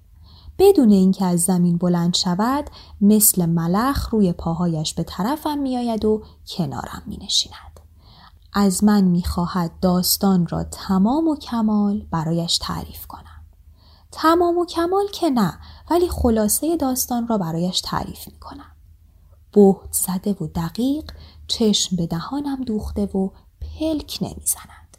بدون 0.59 0.91
اینکه 0.91 1.25
از 1.25 1.41
زمین 1.41 1.77
بلند 1.77 2.15
شود 2.15 2.69
مثل 3.01 3.45
ملخ 3.45 4.09
روی 4.09 4.33
پاهایش 4.33 4.93
به 4.93 5.03
طرفم 5.03 5.57
میآید 5.57 6.05
و 6.05 6.23
کنارم 6.47 7.03
می 7.05 7.17
نشیند. 7.17 7.79
از 8.53 8.83
من 8.83 9.03
می‌خواهد 9.03 9.71
داستان 9.81 10.47
را 10.47 10.63
تمام 10.63 11.27
و 11.27 11.35
کمال 11.35 12.05
برایش 12.11 12.57
تعریف 12.57 13.07
کنم. 13.07 13.45
تمام 14.11 14.57
و 14.57 14.65
کمال 14.65 15.07
که 15.13 15.29
نه 15.29 15.59
ولی 15.89 16.09
خلاصه 16.09 16.77
داستان 16.77 17.27
را 17.27 17.37
برایش 17.37 17.81
تعریف 17.81 18.27
می 18.27 18.39
کنم. 18.39 18.71
بهت 19.51 19.91
زده 19.91 20.33
و 20.33 20.47
دقیق 20.47 21.11
چشم 21.47 21.95
به 21.95 22.07
دهانم 22.07 22.63
دوخته 22.63 23.05
و 23.05 23.29
پلک 23.61 24.17
نمی‌زند. 24.21 24.97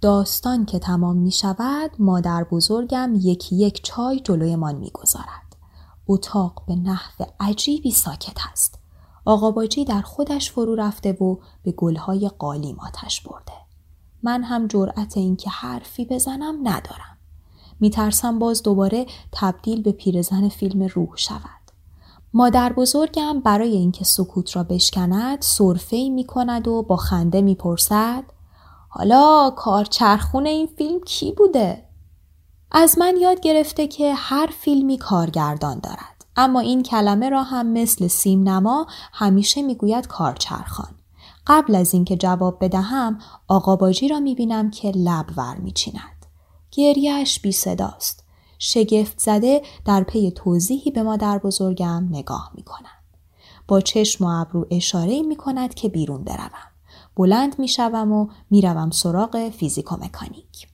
داستان 0.00 0.66
که 0.66 0.78
تمام 0.78 1.16
می 1.16 1.30
شود 1.30 1.90
مادر 1.98 2.44
بزرگم 2.44 3.12
یکی 3.20 3.56
یک 3.56 3.80
چای 3.84 4.20
جلویمان 4.20 4.74
می 4.74 4.90
گذارد. 4.90 5.56
اتاق 6.06 6.62
به 6.66 6.76
نحو 6.76 7.24
عجیبی 7.40 7.90
ساکت 7.90 8.36
است. 8.52 8.78
آقا 9.24 9.50
باجی 9.50 9.84
در 9.84 10.00
خودش 10.00 10.50
فرو 10.50 10.74
رفته 10.74 11.12
و 11.12 11.36
به 11.62 11.72
گلهای 11.72 12.28
قالی 12.28 12.72
ماتش 12.72 13.20
برده. 13.20 13.52
من 14.22 14.42
هم 14.42 14.66
جرأت 14.66 15.16
اینکه 15.16 15.50
حرفی 15.50 16.04
بزنم 16.04 16.54
ندارم. 16.62 17.18
میترسم 17.80 18.38
باز 18.38 18.62
دوباره 18.62 19.06
تبدیل 19.32 19.82
به 19.82 19.92
پیرزن 19.92 20.48
فیلم 20.48 20.82
روح 20.82 21.16
شود. 21.16 21.57
مادر 22.34 22.72
بزرگم 22.72 23.40
برای 23.40 23.72
اینکه 23.72 24.04
سکوت 24.04 24.56
را 24.56 24.62
بشکند 24.62 25.42
سرفه 25.42 26.08
می 26.08 26.24
کند 26.24 26.68
و 26.68 26.82
با 26.82 26.96
خنده 26.96 27.42
می‌پرسد 27.42 28.24
حالا 28.88 29.50
کارچرخون 29.56 30.46
این 30.46 30.66
فیلم 30.66 31.00
کی 31.00 31.32
بوده؟ 31.32 31.84
از 32.72 32.98
من 32.98 33.16
یاد 33.20 33.40
گرفته 33.40 33.86
که 33.86 34.14
هر 34.14 34.46
فیلمی 34.60 34.98
کارگردان 34.98 35.78
دارد 35.78 36.24
اما 36.36 36.60
این 36.60 36.82
کلمه 36.82 37.28
را 37.28 37.42
هم 37.42 37.66
مثل 37.66 38.06
سیم 38.06 38.48
نما 38.48 38.86
همیشه 39.12 39.62
می‌گوید 39.62 40.06
کارچرخان. 40.06 40.94
قبل 41.46 41.74
از 41.74 41.94
اینکه 41.94 42.16
جواب 42.16 42.64
بدهم 42.64 43.18
آقا 43.48 43.76
باجی 43.76 44.08
را 44.08 44.20
می‌بینم 44.20 44.70
که 44.70 44.90
لب 44.90 45.26
ور 45.36 45.56
میچیند. 45.56 46.26
گریهش 46.70 47.40
بی 47.40 47.52
صداست. 47.52 48.27
شگفت 48.58 49.18
زده 49.18 49.62
در 49.84 50.02
پی 50.02 50.30
توضیحی 50.30 50.90
به 50.90 51.02
مادر 51.02 51.38
بزرگم 51.38 52.08
نگاه 52.10 52.50
می 52.54 52.62
کنم. 52.62 52.98
با 53.68 53.80
چشم 53.80 54.24
و 54.24 54.28
ابرو 54.40 54.66
اشاره 54.70 55.22
می 55.22 55.36
کند 55.36 55.74
که 55.74 55.88
بیرون 55.88 56.24
بروم. 56.24 56.68
بلند 57.16 57.58
می 57.58 57.68
شوم 57.68 58.12
و 58.12 58.28
می 58.50 58.62
روم 58.62 58.90
سراغ 58.90 59.48
فیزیک 59.48 59.92
و 59.92 59.96
مکانیک. 59.96 60.68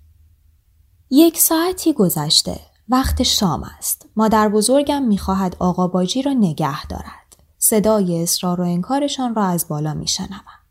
یک 1.11 1.39
ساعتی 1.39 1.93
گذشته. 1.93 2.61
وقت 2.89 3.23
شام 3.23 3.63
است. 3.79 4.07
مادر 4.17 4.49
بزرگم 4.49 5.03
می 5.03 5.19
خواهد 5.19 5.57
آقا 5.59 5.89
باجی 5.89 6.23
را 6.23 6.33
نگه 6.33 6.87
دارد. 6.87 7.37
صدای 7.59 8.23
اصرار 8.23 8.61
و 8.61 8.65
انکارشان 8.65 9.35
را 9.35 9.45
از 9.45 9.69
بالا 9.69 9.95
می 9.95 10.09
شنوم. 10.09 10.64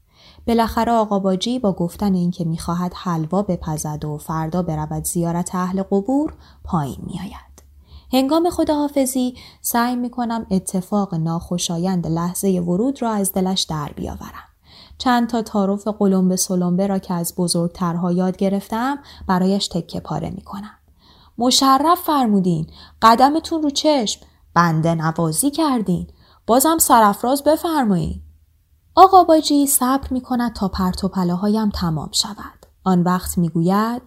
بالاخره 0.47 0.91
آقا 0.91 1.19
باجی 1.19 1.59
با 1.59 1.73
گفتن 1.73 2.13
اینکه 2.13 2.45
می‌خواهد 2.45 2.93
حلوا 2.95 3.41
بپزد 3.41 4.05
و 4.05 4.17
فردا 4.17 4.61
برود 4.61 5.03
زیارت 5.03 5.55
اهل 5.55 5.83
قبور 5.83 6.33
پایین 6.63 6.99
میآید. 6.99 7.63
هنگام 8.13 8.49
خداحافظی 8.49 9.35
سعی 9.61 9.95
می‌کنم 9.95 10.45
اتفاق 10.51 11.15
ناخوشایند 11.15 12.07
لحظه 12.07 12.59
ورود 12.59 13.01
را 13.01 13.11
از 13.11 13.33
دلش 13.33 13.61
در 13.61 13.91
بیاورم. 13.95 14.49
چند 14.97 15.27
تا 15.29 15.41
تعارف 15.41 15.87
قلمبه 15.87 16.35
سلمبه 16.35 16.87
را 16.87 16.99
که 16.99 17.13
از 17.13 17.33
بزرگترها 17.37 18.11
یاد 18.11 18.37
گرفتم 18.37 18.97
برایش 19.27 19.67
تکه 19.67 19.99
پاره 19.99 20.29
می‌کنم. 20.29 20.77
مشرف 21.37 21.99
فرمودین 21.99 22.67
قدمتون 23.01 23.63
رو 23.63 23.69
چشم. 23.69 24.25
بنده 24.53 24.95
نوازی 24.95 25.51
کردین. 25.51 26.07
بازم 26.47 26.77
سرفراز 26.77 27.43
بفرمایین. 27.43 28.22
آقا 28.95 29.23
باجی 29.23 29.67
صبر 29.67 30.07
می 30.11 30.21
کند 30.21 30.53
تا 30.53 30.67
پرت 30.67 31.03
و 31.03 31.07
پلاهایم 31.07 31.69
تمام 31.69 32.09
شود. 32.11 32.65
آن 32.83 33.03
وقت 33.03 33.37
می 33.37 33.49
گوید 33.49 34.01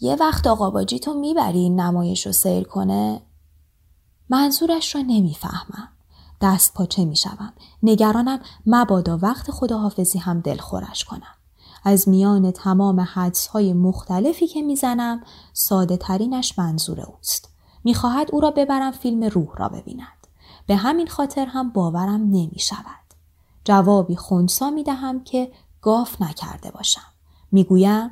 یه 0.00 0.16
وقت 0.20 0.46
آقا 0.46 0.70
باجی 0.70 0.98
تو 0.98 1.14
می‌بری 1.14 1.58
این 1.58 1.80
نمایش 1.80 2.26
رو 2.26 2.32
سیر 2.32 2.64
کنه؟ 2.64 3.22
منظورش 4.28 4.94
را 4.94 5.00
نمی‌فهمم. 5.00 5.88
دست 6.40 6.74
پاچه 6.74 7.04
می 7.04 7.16
شوم. 7.16 7.52
نگرانم 7.82 8.40
مبادا 8.66 9.18
وقت 9.22 9.50
خداحافظی 9.50 10.18
هم 10.18 10.40
دلخورش 10.40 11.04
کنم. 11.04 11.34
از 11.84 12.08
میان 12.08 12.50
تمام 12.50 13.00
حدس 13.00 13.46
های 13.46 13.72
مختلفی 13.72 14.46
که 14.46 14.62
می‌زنم 14.62 15.22
ساده 15.52 15.96
ترینش 15.96 16.58
منظور 16.58 17.00
اوست. 17.00 17.48
می‌خواهد 17.84 18.30
او 18.32 18.40
را 18.40 18.50
ببرم 18.50 18.92
فیلم 18.92 19.24
روح 19.24 19.56
را 19.56 19.68
ببیند. 19.68 20.26
به 20.66 20.76
همین 20.76 21.06
خاطر 21.06 21.46
هم 21.46 21.70
باورم 21.70 22.20
نمی 22.20 22.58
شود. 22.58 23.07
جوابی 23.68 24.16
خونسا 24.16 24.70
می 24.70 24.82
دهم 24.82 25.24
که 25.24 25.52
گاف 25.82 26.22
نکرده 26.22 26.70
باشم. 26.70 27.12
می‌گویم 27.52 28.10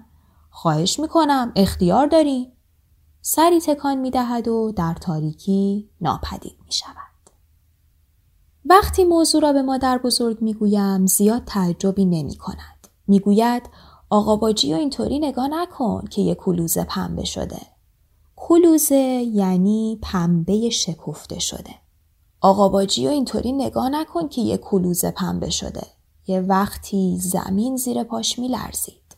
خواهش 0.51 1.01
می‌کنم 1.01 1.53
اختیار 1.57 2.07
داری. 2.07 2.53
سری 3.21 3.61
تکان 3.61 3.99
می 3.99 4.11
دهد 4.11 4.49
و 4.49 4.73
در 4.77 4.95
تاریکی 4.95 5.91
ناپدید 6.01 6.59
می 6.67 6.73
شود. 6.73 7.31
وقتی 8.65 9.05
موضوع 9.05 9.43
را 9.43 9.53
به 9.53 9.63
مادر 9.63 9.99
بزرگ 9.99 10.43
می 10.43 10.55
گویم 10.55 11.07
زیاد 11.07 11.45
تعجبی 11.45 12.05
نمی 12.05 12.37
کند. 12.37 12.89
می 13.07 13.21
گوید 13.21 13.63
آقا 14.11 14.37
باجی 14.37 14.75
و 14.75 14.77
اینطوری 14.77 15.19
نگاه 15.19 15.49
نکن 15.49 16.05
که 16.11 16.23
یه 16.23 16.35
کلوزه 16.35 16.85
پنبه 16.85 17.25
شده. 17.25 17.61
کلوزه 18.37 19.31
یعنی 19.35 19.99
پنبه 20.03 20.71
شکفته 20.71 21.39
شده. 21.39 21.86
آقا 22.47 22.69
باجی 22.69 23.07
و 23.07 23.11
اینطوری 23.11 23.53
نگاه 23.53 23.89
نکن 23.89 24.29
که 24.29 24.41
یه 24.41 24.57
کلوزه 24.57 25.11
پنبه 25.11 25.51
شده. 25.51 25.87
یه 26.27 26.41
وقتی 26.41 27.19
زمین 27.19 27.77
زیر 27.77 28.05
پاش 28.05 28.39
می 28.39 28.49
لرزید. 28.49 29.17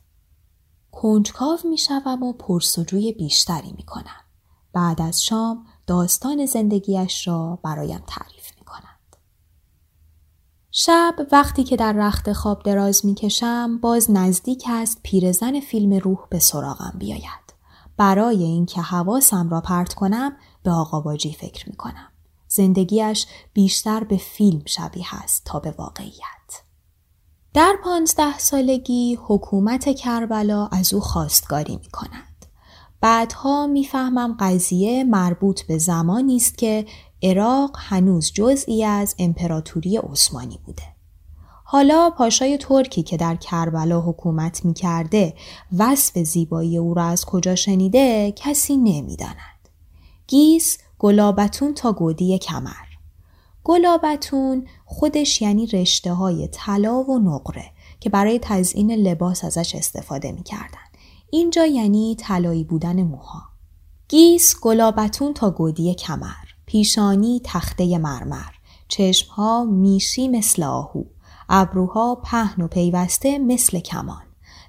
کنجکاو 0.90 1.58
می 1.64 1.78
شوم 1.78 2.22
و 2.22 2.32
پرسجوی 2.32 3.12
بیشتری 3.12 3.72
می 3.76 3.82
کنم. 3.82 4.24
بعد 4.72 5.02
از 5.02 5.24
شام 5.24 5.66
داستان 5.86 6.46
زندگیش 6.46 7.28
را 7.28 7.58
برایم 7.62 8.02
تعریف 8.06 8.58
می 8.58 8.64
کند. 8.64 9.16
شب 10.70 11.14
وقتی 11.32 11.64
که 11.64 11.76
در 11.76 11.92
رخت 11.92 12.32
خواب 12.32 12.62
دراز 12.62 13.06
می 13.06 13.14
کشم 13.14 13.78
باز 13.78 14.10
نزدیک 14.10 14.64
است 14.68 15.00
پیرزن 15.02 15.60
فیلم 15.60 15.92
روح 15.92 16.18
به 16.30 16.38
سراغم 16.38 16.94
بیاید. 16.98 17.54
برای 17.96 18.42
اینکه 18.42 18.80
حواسم 18.80 19.48
را 19.50 19.60
پرت 19.60 19.94
کنم 19.94 20.36
به 20.62 20.70
آقا 20.70 21.00
باجی 21.00 21.32
فکر 21.32 21.70
می 21.70 21.76
کنم. 21.76 22.08
زندگیش 22.58 23.26
بیشتر 23.52 24.04
به 24.04 24.16
فیلم 24.16 24.62
شبیه 24.66 25.14
است 25.14 25.42
تا 25.44 25.60
به 25.60 25.74
واقعیت. 25.78 26.62
در 27.54 27.76
پانزده 27.84 28.38
سالگی 28.38 29.18
حکومت 29.26 29.96
کربلا 29.96 30.66
از 30.66 30.94
او 30.94 31.00
خواستگاری 31.00 31.76
می 31.76 31.90
کند. 31.92 32.46
بعدها 33.00 33.66
می‌فهمم 33.66 34.36
قضیه 34.40 35.04
مربوط 35.04 35.62
به 35.62 35.78
زمانی 35.78 36.36
است 36.36 36.58
که 36.58 36.86
عراق 37.22 37.76
هنوز 37.78 38.32
جزئی 38.32 38.84
از 38.84 39.14
امپراتوری 39.18 39.96
عثمانی 39.96 40.58
بوده. 40.66 40.82
حالا 41.64 42.10
پاشای 42.10 42.58
ترکی 42.58 43.02
که 43.02 43.16
در 43.16 43.36
کربلا 43.36 44.00
حکومت 44.00 44.64
می 44.64 44.74
کرده 44.74 45.34
وصف 45.78 46.18
زیبایی 46.18 46.78
او 46.78 46.94
را 46.94 47.04
از 47.04 47.24
کجا 47.24 47.54
شنیده 47.54 48.32
کسی 48.36 48.76
نمی 48.76 49.16
داند. 49.16 49.68
گیس 50.26 50.78
گلابتون 50.98 51.74
تا 51.74 51.92
گودی 51.92 52.38
کمر. 52.38 52.88
گلابتون 53.64 54.66
خودش 54.84 55.42
یعنی 55.42 55.66
رشته 55.66 56.12
های 56.12 56.48
طلا 56.52 57.02
و 57.02 57.18
نقره 57.18 57.64
که 58.00 58.10
برای 58.10 58.38
تزیین 58.42 58.92
لباس 58.92 59.44
ازش 59.44 59.74
استفاده 59.74 60.32
می‌کردن. 60.32 60.88
اینجا 61.30 61.66
یعنی 61.66 62.16
طلایی 62.18 62.64
بودن 62.64 63.02
موها. 63.02 63.42
گیس 64.08 64.60
گلابتون 64.60 65.34
تا 65.34 65.50
گودی 65.50 65.94
کمر، 65.94 66.46
پیشانی 66.66 67.40
تخته 67.44 67.98
مرمر، 67.98 68.52
چشمها 68.88 69.64
میشی 69.64 70.28
مثل 70.28 70.62
آهو، 70.62 71.04
ابروها 71.48 72.14
پهن 72.14 72.62
و 72.62 72.68
پیوسته 72.68 73.38
مثل 73.38 73.80
کمان، 73.80 74.22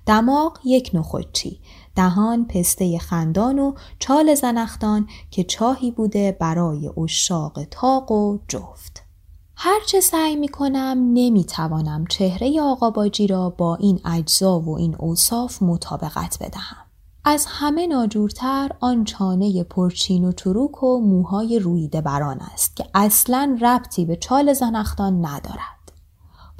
دماغ 0.05 0.59
یک 0.65 0.91
نخودچی، 0.93 1.61
دهان 1.95 2.45
پسته 2.45 2.97
خندان 2.97 3.59
و 3.59 3.73
چال 3.99 4.35
زنختان 4.35 5.07
که 5.31 5.43
چاهی 5.43 5.91
بوده 5.91 6.37
برای 6.39 6.89
اشاق 6.97 7.63
تاق 7.63 8.11
و 8.11 8.37
جفت. 8.47 9.03
هرچه 9.55 9.99
سعی 9.99 10.35
می 10.35 10.47
کنم 10.47 10.97
نمی 11.13 11.43
توانم 11.43 12.05
چهره 12.09 12.61
آقا 12.61 12.89
باجی 12.89 13.27
را 13.27 13.49
با 13.49 13.75
این 13.75 13.99
اجزا 14.05 14.59
و 14.59 14.77
این 14.77 14.95
اوصاف 14.95 15.61
مطابقت 15.61 16.37
بدهم. 16.41 16.77
از 17.25 17.45
همه 17.49 17.87
ناجورتر 17.87 18.71
آن 18.79 19.03
چانه 19.03 19.63
پرچین 19.63 20.25
و 20.25 20.31
چروک 20.31 20.83
و 20.83 20.99
موهای 20.99 21.59
رویده 21.59 22.01
بران 22.01 22.39
است 22.39 22.75
که 22.75 22.85
اصلا 22.93 23.57
ربطی 23.61 24.05
به 24.05 24.15
چال 24.15 24.53
زنختان 24.53 25.25
ندارد. 25.25 25.78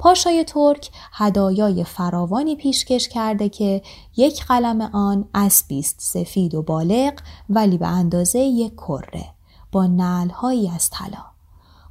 پاشای 0.00 0.44
ترک 0.44 0.90
هدایای 1.12 1.84
فراوانی 1.84 2.56
پیشکش 2.56 3.08
کرده 3.08 3.48
که 3.48 3.82
یک 4.16 4.44
قلم 4.44 4.80
آن 4.80 5.28
اسبیست 5.34 5.96
سفید 6.00 6.54
و 6.54 6.62
بالغ 6.62 7.12
ولی 7.50 7.78
به 7.78 7.86
اندازه 7.86 8.38
یک 8.38 8.74
کره 8.74 9.24
با 9.72 9.86
نلهایی 9.86 10.70
از 10.70 10.90
طلا. 10.90 11.24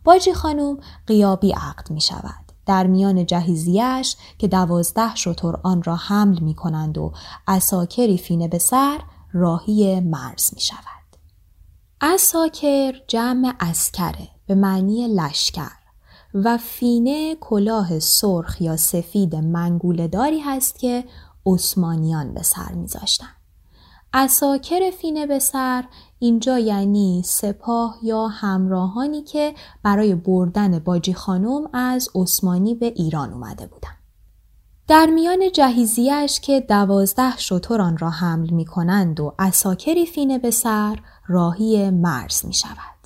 باجی 0.04 0.34
خانم 0.34 0.78
قیابی 1.08 1.52
عقد 1.52 1.92
می 1.92 2.02
شود. 2.02 2.52
در 2.66 2.88
میان 2.88 3.26
جهیزیش 3.26 4.16
که 4.38 4.48
دوازده 4.48 5.16
شطور 5.16 5.60
آن 5.64 5.84
را 5.84 5.96
حمل 5.96 6.40
می 6.40 6.54
کنند 6.54 6.98
و 6.98 7.14
اساکری 7.48 8.18
فینه 8.18 8.48
به 8.48 8.58
سر 8.58 9.00
راهی 9.34 10.00
مرز 10.00 10.54
می 10.54 10.62
شود. 10.62 10.80
اساکر 12.02 12.94
جمع 13.08 13.54
اسکره 13.60 14.28
به 14.48 14.56
معنی 14.56 15.08
لشکر 15.08 15.79
و 16.34 16.58
فینه 16.58 17.36
کلاه 17.36 18.00
سرخ 18.00 18.62
یا 18.62 18.78
سفید 18.78 19.36
منگولداری 19.36 20.40
هست 20.40 20.80
که 20.80 21.04
عثمانیان 21.46 22.34
به 22.34 22.44
سر 22.44 22.72
میذاشتند. 22.74 23.36
اساکر 24.14 24.92
فینه 24.92 25.28
به 25.28 25.40
سر 25.40 25.86
اینجا 26.20 26.60
یعنی 26.60 27.24
سپاه 27.26 27.98
یا 28.04 28.28
همراهانی 28.28 29.22
که 29.22 29.54
برای 29.84 30.16
بردن 30.16 30.80
باجی 30.80 31.14
خانم 31.14 31.70
از 31.74 32.10
عثمانی 32.16 32.76
به 32.76 32.86
ایران 32.86 33.34
اومده 33.34 33.68
بودن. 33.68 33.90
در 34.88 35.06
میان 35.06 35.52
جهیزیش 35.52 36.40
که 36.40 36.60
دوازده 36.60 37.38
شطور 37.38 37.98
را 38.00 38.10
حمل 38.10 38.50
می 38.50 38.66
کنند 38.66 39.20
و 39.20 39.36
اساکری 39.40 40.06
فینه 40.06 40.38
به 40.38 40.52
سر 40.52 41.00
راهی 41.28 41.90
مرز 41.90 42.46
می 42.46 42.54
شود. 42.54 43.00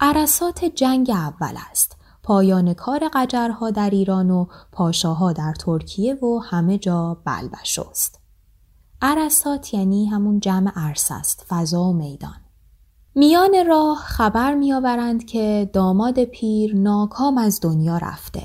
عرصات 0.00 0.64
جنگ 0.64 1.10
اول 1.10 1.54
است. 1.70 1.96
پایان 2.26 2.74
کار 2.74 3.10
قجرها 3.12 3.70
در 3.70 3.90
ایران 3.90 4.30
و 4.30 4.46
پاشاها 4.72 5.32
در 5.32 5.54
ترکیه 5.54 6.14
و 6.14 6.38
همه 6.38 6.78
جا 6.78 7.18
بلبش 7.24 7.78
است. 7.78 8.20
عرصات 9.02 9.74
یعنی 9.74 10.06
همون 10.06 10.40
جمع 10.40 10.72
عرص 10.76 11.10
است 11.10 11.46
فضا 11.48 11.82
و 11.84 11.92
میدان 11.92 12.36
میان 13.14 13.66
راه 13.66 13.96
خبر 13.96 14.54
میآورند 14.54 15.24
که 15.24 15.70
داماد 15.72 16.24
پیر 16.24 16.76
ناکام 16.76 17.38
از 17.38 17.60
دنیا 17.62 17.98
رفته 17.98 18.42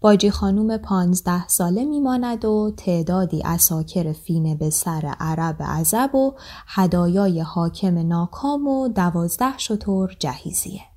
باجی 0.00 0.30
خانوم 0.30 0.76
پانزده 0.76 1.48
ساله 1.48 1.84
میماند 1.84 2.44
و 2.44 2.72
تعدادی 2.76 3.42
اساکر 3.44 4.12
فینه 4.12 4.54
به 4.54 4.70
سر 4.70 5.14
عرب 5.20 5.62
عذب 5.62 6.14
و 6.14 6.34
هدایای 6.66 7.40
حاکم 7.40 7.98
ناکام 8.08 8.68
و 8.68 8.88
دوازده 8.88 9.58
شطور 9.58 10.16
جهیزیه. 10.18 10.91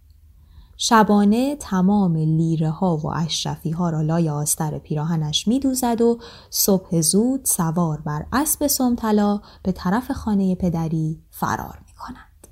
شبانه 0.78 1.56
تمام 1.56 2.16
لیره 2.16 2.70
ها 2.70 2.98
و 2.98 3.08
اشرفی 3.08 3.72
ها 3.72 3.90
را 3.90 4.02
لای 4.02 4.30
آستر 4.30 4.78
پیراهنش 4.78 5.48
می 5.48 5.60
و 5.60 6.18
صبح 6.50 7.02
زود 7.02 7.46
سوار 7.46 8.02
بر 8.02 8.26
اسب 8.34 8.68
سمتلا 8.68 9.42
به 9.64 9.72
طرف 9.72 10.12
خانه 10.12 10.56
پدری 10.56 11.22
فرار 11.30 11.80
می 11.88 11.94
کند. 12.00 12.48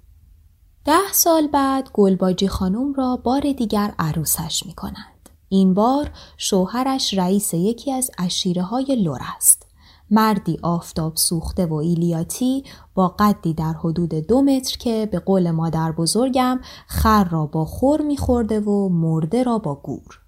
ده 0.86 1.14
سال 1.14 1.48
بعد 1.48 1.90
گلباجی 1.94 2.48
خانم 2.48 2.94
را 2.94 3.18
بار 3.18 3.42
دیگر 3.42 3.94
عروسش 4.00 4.64
می 4.66 4.74
کند. 4.74 5.30
این 5.50 5.74
بار 5.74 6.12
شوهرش 6.38 7.14
رئیس 7.14 7.54
یکی 7.54 7.92
از 7.92 8.12
اشیره 8.18 8.64
های 8.64 8.96
لور 8.96 9.20
است. 9.36 9.73
مردی 10.14 10.60
آفتاب 10.62 11.16
سوخته 11.16 11.66
و 11.66 11.74
ایلیاتی 11.74 12.64
با 12.94 13.16
قدی 13.20 13.54
در 13.54 13.74
حدود 13.74 14.10
دو 14.10 14.42
متر 14.42 14.78
که 14.78 15.10
به 15.12 15.20
قول 15.20 15.52
مادر 15.52 15.92
بزرگم 15.92 16.60
خر 16.88 17.24
را 17.24 17.46
با 17.46 17.66
خور 17.66 18.02
میخورده 18.02 18.60
و 18.60 18.90
مرده 18.90 19.44
را 19.44 19.58
با 19.58 19.76
گور. 19.76 20.20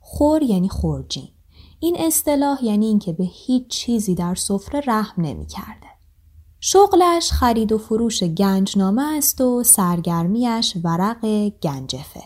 خور 0.00 0.42
یعنی 0.42 0.68
خورجین. 0.68 1.28
این 1.80 1.96
اصطلاح 1.98 2.64
یعنی 2.64 2.86
اینکه 2.86 3.12
به 3.12 3.24
هیچ 3.24 3.66
چیزی 3.68 4.14
در 4.14 4.34
سفره 4.34 4.80
رحم 4.86 5.22
نمی‌کرده. 5.22 5.86
شغلش 6.60 7.32
خرید 7.32 7.72
و 7.72 7.78
فروش 7.78 8.22
گنجنامه 8.22 9.16
است 9.16 9.40
و 9.40 9.62
سرگرمیش 9.62 10.76
ورق 10.84 11.48
گنجفه. 11.48 12.22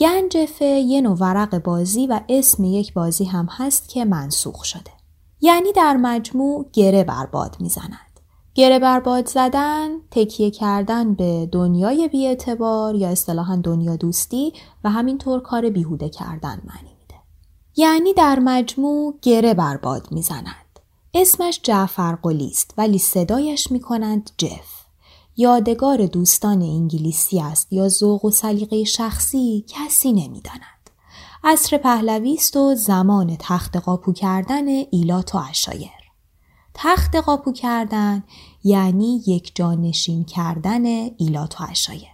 گنجفه 0.00 0.64
یه 0.64 1.00
نوع 1.00 1.16
ورق 1.16 1.62
بازی 1.62 2.06
و 2.06 2.20
اسم 2.28 2.64
یک 2.64 2.94
بازی 2.94 3.24
هم 3.24 3.48
هست 3.50 3.88
که 3.88 4.04
منسوخ 4.04 4.64
شده. 4.64 5.03
یعنی 5.40 5.72
در 5.72 5.96
مجموع 5.96 6.66
گره 6.72 7.04
بر 7.04 7.26
باد 7.26 7.56
می‌زند. 7.60 8.20
گره 8.54 8.78
بر 8.78 9.00
باد 9.00 9.28
زدن 9.28 9.88
تکیه 10.10 10.50
کردن 10.50 11.14
به 11.14 11.48
دنیای 11.52 12.08
بیاعتبار 12.08 12.94
یا 12.94 13.08
اصطلاحا 13.08 13.56
دنیا 13.56 13.96
دوستی 13.96 14.52
و 14.84 14.90
همینطور 14.90 15.40
کار 15.40 15.70
بیهوده 15.70 16.08
کردن 16.08 16.62
معنی 16.64 16.96
میده. 17.00 17.14
یعنی 17.76 18.14
در 18.14 18.38
مجموع 18.38 19.18
گره 19.22 19.54
بر 19.54 19.76
باد 19.76 20.08
می‌زند. 20.10 20.80
اسمش 21.14 21.60
جعفر 21.62 22.18
است 22.52 22.74
ولی 22.78 22.98
صدایش 22.98 23.70
می‌کنند 23.70 24.30
جف. 24.38 24.84
یادگار 25.36 26.06
دوستان 26.06 26.62
انگلیسی 26.62 27.40
است 27.40 27.72
یا 27.72 27.88
ذوق 27.88 28.24
و 28.24 28.30
سلیقه 28.30 28.84
شخصی 28.84 29.64
کسی 29.68 30.12
نمی‌داند. 30.12 30.73
عصر 31.46 31.78
پهلوی 31.78 32.34
است 32.34 32.56
و 32.56 32.74
زمان 32.74 33.36
تخت 33.38 33.76
قاپو 33.76 34.12
کردن 34.12 34.68
ایلات 34.68 35.34
و 35.34 35.38
اشایر. 35.50 35.90
تخت 36.74 37.16
قاپو 37.16 37.52
کردن 37.52 38.22
یعنی 38.64 39.22
یک 39.26 39.56
جانشین 39.56 40.24
کردن 40.24 40.84
ایلات 41.16 41.60
و 41.60 41.64
اشایر. 41.70 42.08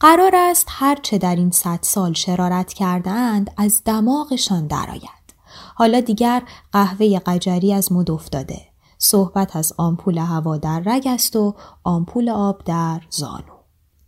قرار 0.00 0.32
است 0.36 0.66
هرچه 0.68 1.18
در 1.18 1.36
این 1.36 1.50
صد 1.50 1.78
سال 1.82 2.12
شرارت 2.12 2.72
کردند 2.72 3.50
از 3.56 3.82
دماغشان 3.84 4.66
درآید. 4.66 5.34
حالا 5.74 6.00
دیگر 6.00 6.42
قهوه 6.72 7.18
قجری 7.18 7.72
از 7.72 7.92
مد 7.92 8.10
افتاده. 8.10 8.60
صحبت 8.98 9.56
از 9.56 9.72
آمپول 9.78 10.18
هوا 10.18 10.56
در 10.56 10.82
رگ 10.86 11.06
است 11.06 11.36
و 11.36 11.54
آمپول 11.84 12.28
آب 12.28 12.64
در 12.64 13.00
زانو. 13.10 13.56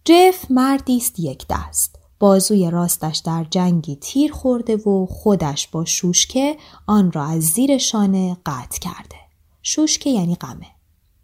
جف 0.05 0.51
مردی 0.51 0.97
است 0.97 1.21
یک 1.21 1.47
دست. 1.51 2.04
بازوی 2.19 2.71
راستش 2.71 3.19
در 3.19 3.47
جنگی 3.51 3.97
تیر 3.97 4.33
خورده 4.33 4.77
و 4.77 5.07
خودش 5.07 5.69
با 5.69 5.85
شوشکه 5.85 6.57
آن 6.87 7.13
را 7.13 7.25
از 7.25 7.43
زیر 7.43 7.79
شانه 7.79 8.37
قطع 8.47 8.79
کرده. 8.79 9.17
شوشکه 9.63 10.11
یعنی 10.11 10.35
غمه. 10.35 10.67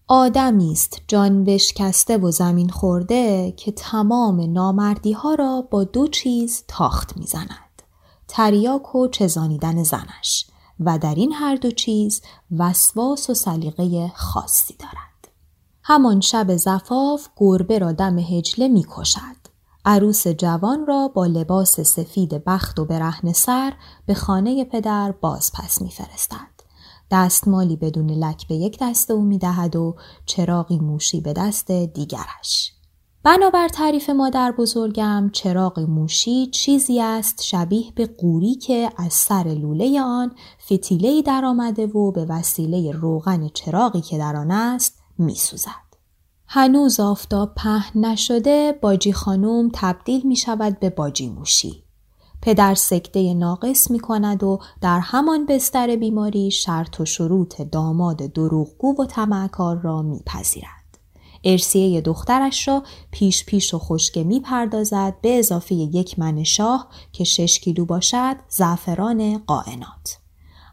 آدمی 0.09 0.73
است 0.73 1.01
جان 1.09 1.45
بشکسته 1.45 2.19
و 2.19 2.31
زمین 2.31 2.69
خورده 2.69 3.53
که 3.57 3.73
تمام 3.73 4.53
نامردی 4.53 5.13
ها 5.13 5.35
را 5.35 5.63
با 5.71 5.85
دو 5.85 6.09
چیز 6.09 6.65
تاخت 6.69 7.17
می‌زند. 7.17 7.83
تریاک 8.29 8.95
و 8.95 9.09
چزانیدن 9.09 9.83
زنش 9.83 10.47
و 10.81 10.99
در 10.99 11.15
این 11.15 11.33
هر 11.33 11.57
دو 11.57 11.71
چیز 11.71 12.23
وسواس 12.59 13.31
و 13.31 13.35
سلیقه 13.35 14.13
خاصی 14.15 14.75
دارد. 14.79 15.29
همان 15.83 16.21
شب 16.21 16.57
زفاف 16.57 17.29
گربه 17.37 17.79
را 17.79 17.93
دم 17.93 18.19
هجله 18.19 18.69
می‌کشد. 18.69 19.40
عروس 19.85 20.29
جوان 20.29 20.87
را 20.87 21.09
با 21.09 21.27
لباس 21.27 21.81
سفید 21.81 22.45
بخت 22.45 22.79
و 22.79 22.85
برهن 22.85 23.33
سر 23.33 23.73
به 24.07 24.15
خانه 24.15 24.65
پدر 24.65 25.13
باز 25.13 25.53
پس 25.55 25.83
میفرستد. 25.83 26.61
دستمالی 27.11 27.77
بدون 27.77 28.11
لک 28.11 28.49
به 28.49 28.55
یک 28.55 28.79
دست 28.81 29.11
او 29.11 29.23
می‌دهد 29.23 29.77
و 29.77 29.97
چراغی 30.27 30.79
موشی 30.79 31.21
به 31.21 31.33
دست 31.33 31.71
دیگرش. 31.71 32.73
بنابر 33.23 33.69
تعریف 33.69 34.11
مادر 34.11 34.53
بزرگم 34.53 35.31
چراغ 35.33 35.81
موشی 35.81 36.47
چیزی 36.47 37.01
است 37.01 37.43
شبیه 37.43 37.93
به 37.95 38.07
قوری 38.07 38.55
که 38.55 38.91
از 38.97 39.13
سر 39.13 39.45
لوله 39.45 40.01
آن 40.03 40.35
فتیلهی 40.65 41.23
در 41.23 41.45
آمده 41.45 41.87
و 41.87 42.13
به 42.13 42.25
وسیله 42.25 42.93
روغن 42.93 43.49
چراغی 43.49 44.01
که 44.01 44.19
در 44.19 44.37
آن 44.37 44.51
است 44.51 44.99
میسوزد. 45.19 45.90
هنوز 46.53 47.01
آفتاب 47.01 47.55
پهن 47.55 48.05
نشده 48.05 48.79
باجی 48.83 49.13
خانم 49.13 49.71
تبدیل 49.75 50.27
می 50.27 50.37
شود 50.37 50.81
به 50.81 50.91
باجی 50.91 51.29
موشی. 51.29 51.85
پدر 52.43 52.75
سکته 52.75 53.35
ناقص 53.35 53.91
می 53.91 54.01
کند 54.01 54.43
و 54.43 54.59
در 54.81 55.01
همان 55.01 55.47
بستر 55.47 55.97
بیماری 55.97 56.51
شرط 56.51 57.01
و 57.01 57.05
شروط 57.05 57.61
داماد 57.61 58.17
دروغگو 58.17 59.03
و 59.03 59.07
تمعکار 59.07 59.77
را 59.77 60.03
می 60.03 60.23
پذیرد. 60.27 60.99
ارسیه 61.45 62.01
دخترش 62.01 62.69
را 62.69 62.83
پیش 63.11 63.45
پیش 63.45 63.75
و 63.75 63.79
خشکه 63.79 64.25
می 64.25 64.41
پردازد 64.41 65.15
به 65.23 65.39
اضافه 65.39 65.75
یک 65.75 66.19
من 66.19 66.45
شاه 66.45 66.89
که 67.13 67.25
شش 67.25 67.61
کیلو 67.61 67.85
باشد 67.85 68.37
زعفران 68.49 69.39
قائنات. 69.39 70.20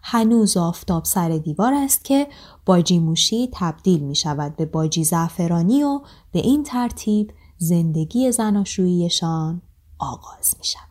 هنوز 0.10 0.58
آفتاب 0.58 1.05
سر 1.05 1.30
دیوار 1.30 1.74
است 1.74 2.05
که 2.05 2.28
باجی 2.66 2.99
موشی 2.99 3.49
تبدیل 3.53 3.99
می 3.99 4.16
شود 4.16 4.55
به 4.55 4.66
باجی 4.66 5.03
زعفرانی 5.03 5.84
و 5.84 6.01
به 6.32 6.39
این 6.39 6.64
ترتیب 6.64 7.34
زندگی 7.58 8.32
زناشوییشان 8.32 9.62
آغاز 9.99 10.55
می 10.58 10.66
شود. 10.66 10.88